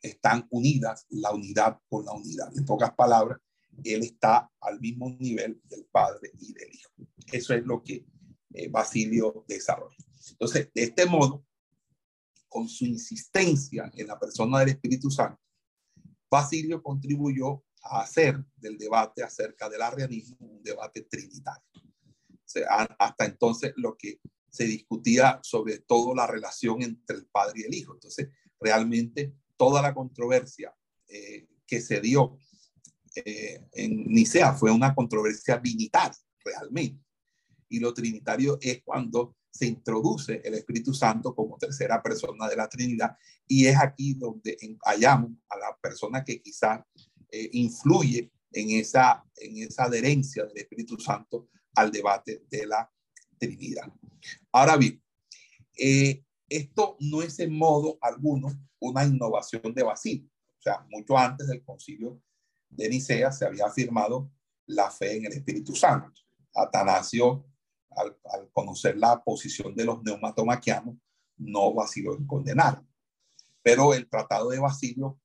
[0.00, 2.56] están unidas, la unidad con la unidad.
[2.56, 3.40] En pocas palabras,
[3.84, 6.90] Él está al mismo nivel del Padre y del Hijo.
[7.32, 8.04] Eso es lo que
[8.54, 9.96] eh, Basilio desarrolla.
[10.30, 11.44] Entonces, de este modo,
[12.48, 15.40] con su insistencia en la persona del Espíritu Santo,
[16.30, 21.62] Basilio contribuyó a hacer del debate acerca del arrianismo un debate trinitario
[22.98, 24.20] hasta entonces lo que
[24.50, 27.94] se discutía sobre todo la relación entre el padre y el hijo.
[27.94, 28.28] Entonces,
[28.60, 30.74] realmente toda la controversia
[31.08, 32.38] eh, que se dio
[33.14, 37.02] eh, en Nicea fue una controversia binitaria, realmente.
[37.72, 42.68] Y lo trinitario es cuando se introduce el Espíritu Santo como tercera persona de la
[42.68, 43.16] Trinidad
[43.46, 46.80] y es aquí donde hallamos a la persona que quizás
[47.30, 52.90] eh, influye en esa, en esa adherencia del Espíritu Santo al debate de la
[53.38, 53.90] Trinidad.
[54.52, 55.02] Ahora bien,
[55.78, 58.48] eh, esto no es en modo alguno
[58.80, 60.28] una innovación de Basilio.
[60.58, 62.22] O sea, mucho antes del concilio
[62.68, 64.30] de Nicea se había afirmado
[64.66, 66.20] la fe en el Espíritu Santo.
[66.54, 67.46] Atanasio
[67.96, 70.96] al, conocer la posición de los neumatomaquianos,
[71.36, 72.82] no vaciló en condenar.
[73.62, 75.18] Pero el Tratado de Basilio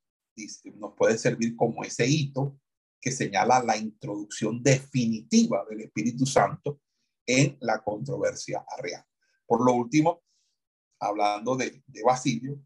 [0.75, 2.59] nos puede servir como ese hito
[3.01, 6.81] que señala la introducción definitiva del Espíritu Santo
[7.25, 9.07] en la controversia arriana.
[9.45, 10.23] Por lo último,
[10.99, 12.59] hablando de, Basilio,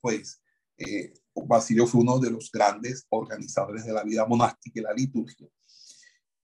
[0.00, 0.42] pues
[0.76, 5.48] eh, Basilio fue uno de los grandes organizadores de la vida monástica y la liturgia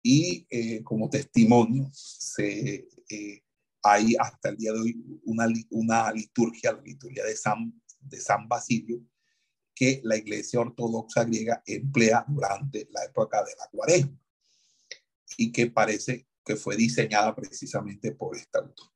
[0.07, 3.41] y eh, como testimonio, se, eh,
[3.81, 8.47] hay hasta el día de hoy una, una liturgia, la liturgia de San, de San
[8.47, 9.01] Basilio,
[9.73, 14.21] que la Iglesia Ortodoxa griega emplea durante la época de la cuaresma
[15.37, 18.91] y que parece que fue diseñada precisamente por este autor.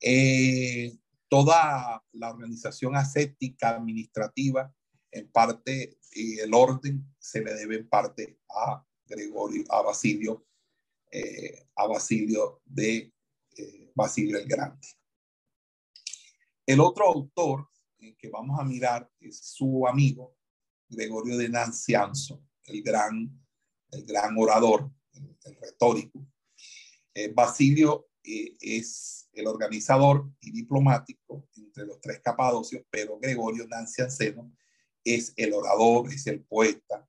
[0.00, 0.96] Eh,
[1.28, 4.74] toda la organización ascética administrativa,
[5.10, 10.46] en parte, y el orden se le debe en parte a Gregorio, a Basilio,
[11.10, 13.12] eh, a Basilio de
[13.56, 14.86] eh, Basilio el Grande.
[16.66, 17.68] El otro autor
[17.98, 20.36] eh, que vamos a mirar es su amigo
[20.88, 23.30] Gregorio de Nancianzo, el gran,
[23.90, 26.26] el gran orador, el, retórico.
[27.32, 34.52] Basilio es el organizador y diplomático entre los tres capadocios, pero Gregorio Nancianceno
[35.04, 37.08] es el orador, es el poeta,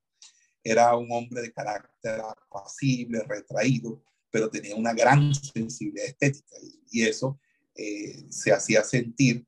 [0.66, 6.56] era un hombre de carácter apacible, retraído, pero tenía una gran sensibilidad estética.
[6.90, 7.40] Y eso
[7.76, 9.46] eh, se hacía sentir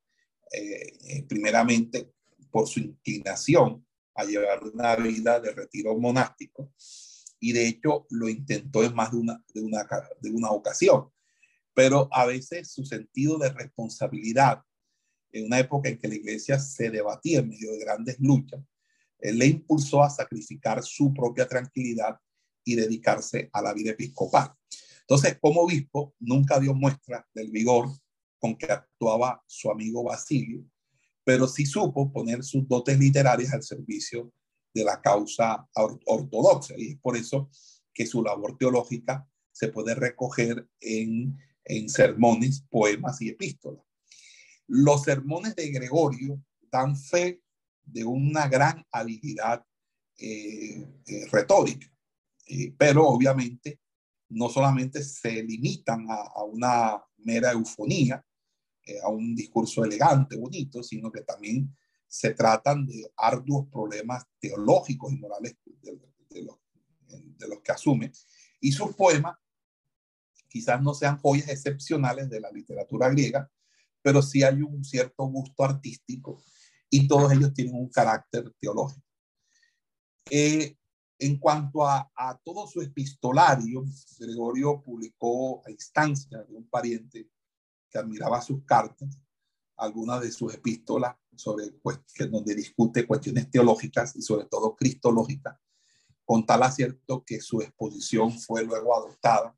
[0.53, 2.13] eh, primeramente
[2.51, 3.83] por su inclinación
[4.13, 6.71] a llevar una vida de retiro monástico.
[7.39, 9.87] Y de hecho lo intentó en más de una, de una,
[10.21, 11.09] de una ocasión,
[11.73, 14.61] pero a veces su sentido de responsabilidad
[15.31, 18.61] en una época en que la iglesia se debatía en medio de grandes luchas,
[19.19, 22.19] le impulsó a sacrificar su propia tranquilidad
[22.63, 24.53] y dedicarse a la vida episcopal.
[25.01, 27.89] Entonces, como obispo, nunca dio muestra del vigor
[28.39, 30.63] con que actuaba su amigo Basilio,
[31.23, 34.31] pero sí supo poner sus dotes literarias al servicio
[34.73, 35.67] de la causa
[36.05, 36.75] ortodoxa.
[36.77, 37.49] Y es por eso
[37.93, 41.37] que su labor teológica se puede recoger en,
[41.87, 43.83] sermones, poemas y epístolas.
[44.67, 46.41] Los sermones de Gregorio
[46.71, 47.41] dan fe
[47.87, 49.65] de una gran habilidad
[50.17, 51.87] eh, eh, retórica,
[52.47, 53.79] eh, pero obviamente
[54.29, 58.23] no solamente se limitan a, una mera eufonía,
[59.03, 61.75] a un discurso elegante, bonito, sino que también
[62.07, 66.57] se tratan de arduos problemas teológicos y morales de, los,
[67.09, 68.11] de los que asume.
[68.59, 69.37] Y sus poemas
[70.47, 73.49] quizás no sean joyas excepcionales de la literatura griega,
[74.01, 76.41] pero sí hay un cierto gusto artístico
[76.89, 79.05] y todos ellos tienen un carácter teológico.
[80.29, 80.75] Eh,
[81.19, 82.11] en cuanto a,
[82.43, 83.83] todo su epistolario,
[84.19, 87.29] Gregorio publicó a instancia de un pariente
[87.89, 89.19] que admiraba sus cartas,
[89.77, 91.99] algunas de sus epístolas sobre pues,
[92.29, 95.57] donde discute cuestiones teológicas y sobre todo cristológicas,
[96.23, 99.57] con tal acierto que su exposición fue luego adoptada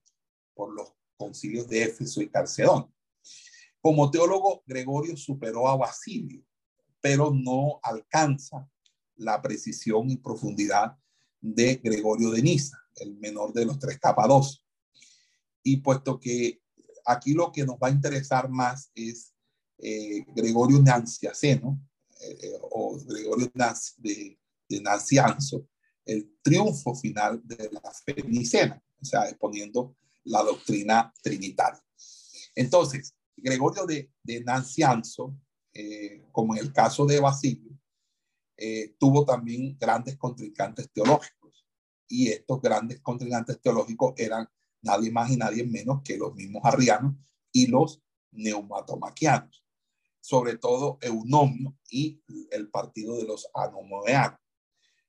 [0.54, 2.94] por los concilios de Éfeso y Calcedón.
[3.82, 6.44] Como teólogo, Gregorio superó a Basilio
[7.02, 8.70] pero no alcanza
[9.16, 10.98] la precisión y profundidad
[11.42, 14.64] de Gregorio de Niza, el menor de los tres capados.
[15.64, 16.62] Y puesto que
[17.06, 19.34] aquí lo que nos va a interesar más es
[19.78, 21.80] eh, Gregorio Nanciaceno
[22.22, 23.52] eh, o Gregorio
[23.98, 25.68] de, de Nancianzo,
[26.06, 29.96] el triunfo final de la fe nicena, o sea, exponiendo
[30.26, 31.84] la doctrina trinitaria.
[32.56, 35.36] Entonces, Gregorio de, de Nancianzo
[35.74, 37.78] eh, como en el caso de Basilio,
[38.58, 41.66] eh, tuvo también grandes contrincantes teológicos.
[42.08, 44.48] Y estos grandes contrincantes teológicos eran
[44.82, 47.16] nadie más y nadie menos que los mismos arrianos
[47.52, 48.02] y los
[48.32, 49.64] neumatomaquianos,
[50.20, 52.22] sobre todo Eunomio y
[52.52, 54.40] el partido de los anomoeanos.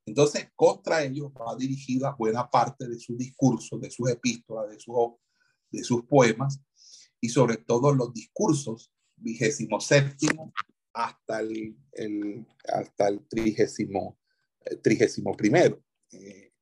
[0.07, 4.95] Entonces, contra ellos va dirigida buena parte de su discurso, de sus epístolas, de sus
[5.70, 6.61] de sus poemas
[7.20, 10.53] y sobre todo los discursos, vigésimo séptimo
[10.93, 11.77] hasta el,
[12.67, 14.19] hasta el trigésimo,
[14.65, 16.53] eh, trigésimo primero, eh,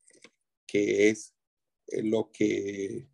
[0.66, 1.34] que es
[1.86, 3.08] eh, lo que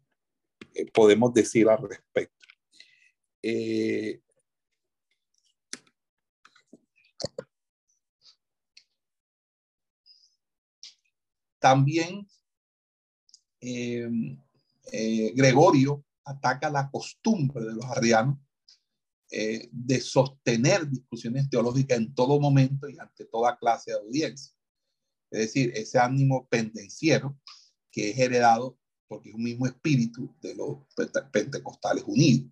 [0.93, 2.35] podemos decir al respecto.
[11.59, 12.27] también
[15.35, 18.39] Gregorio ataca la costumbre de los arrianos
[19.37, 24.55] eh, de sostener discusiones teológicas en todo momento y ante toda clase de audiencia.
[25.29, 27.37] Es decir, ese ánimo pendenciero
[27.91, 28.79] que es heredado
[29.09, 30.87] porque es un mismo espíritu de los
[31.33, 32.49] pentecostales unidos.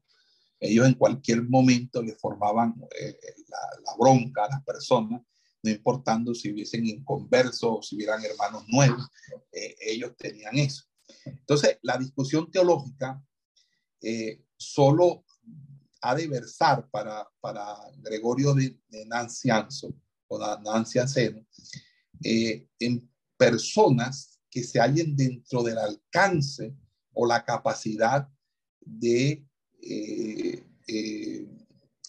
[0.59, 5.22] Ellos en cualquier momento le formaban eh, la, bronca a las personas,
[5.62, 9.09] no importando si hubiesen inconversos o si hubieran hermanos nuevos,
[9.52, 10.82] eh, ellos tenían eso.
[11.26, 13.24] Entonces, la discusión teológica
[14.56, 15.24] solo
[16.02, 19.94] ha de versar para, para Gregorio de, de Nancianzo
[20.28, 21.46] o Nancianceno
[22.24, 26.74] eh, en personas que se hallen dentro del alcance
[27.14, 28.28] o la capacidad
[28.80, 29.46] de,
[29.80, 31.48] eh, eh,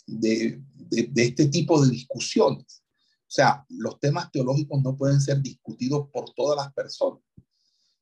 [0.08, 2.84] de, de, este tipo de discusiones.
[3.22, 7.22] O sea, los temas teológicos no pueden ser discutidos por todas las personas.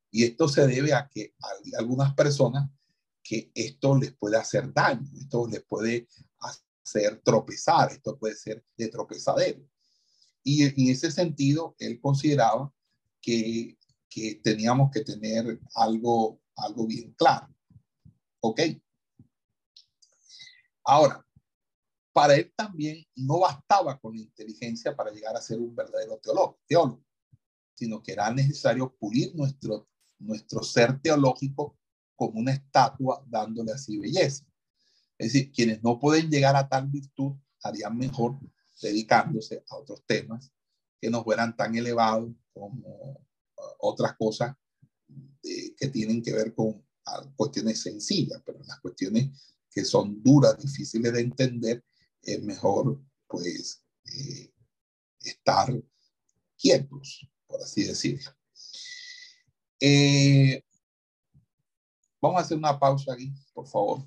[0.09, 1.33] Y esto se debe a que
[1.77, 2.69] algunas personas
[3.23, 6.07] que esto les puede hacer daño, esto les puede
[6.39, 9.67] hacer tropezar, esto puede ser de tropezadero.
[10.43, 12.73] Y en ese sentido, él consideraba
[13.21, 13.77] que,
[14.09, 17.47] que teníamos que tener algo, algo bien claro.
[18.39, 18.59] ¿Ok?
[20.83, 21.25] Ahora,
[22.11, 27.05] para él también no bastaba con inteligencia para llegar a ser un verdadero teólogo, teólogo
[27.81, 29.89] sino que era necesario pulir nuestro,
[30.19, 31.79] nuestro ser teológico
[32.21, 34.45] como una estatua dándole así belleza.
[35.17, 37.33] Es decir, quienes no pueden llegar a tal virtud
[37.63, 38.37] harían mejor
[38.79, 40.51] dedicándose a otros temas
[40.99, 43.17] que no fueran tan elevados como uh,
[43.79, 44.55] otras cosas
[45.41, 46.85] eh, que tienen que ver con
[47.35, 49.31] cuestiones sencillas, pero las cuestiones
[49.71, 51.83] que son duras, difíciles de entender,
[52.21, 54.53] es mejor pues eh,
[55.21, 55.73] estar
[56.55, 58.29] quietos, por así decirlo.
[59.79, 60.63] Eh,
[62.21, 64.03] Vamos a hacer una pausa aquí, por favor.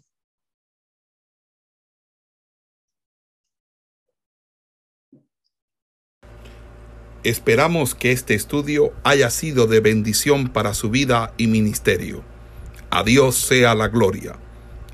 [7.24, 12.22] Esperamos que este estudio haya sido de bendición para su vida y ministerio.
[12.90, 14.38] A Dios sea la gloria.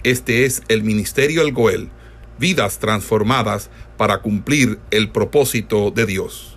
[0.05, 1.91] Este es el Ministerio El Goel,
[2.39, 3.69] vidas transformadas
[3.99, 6.50] para cumplir el propósito de Dios.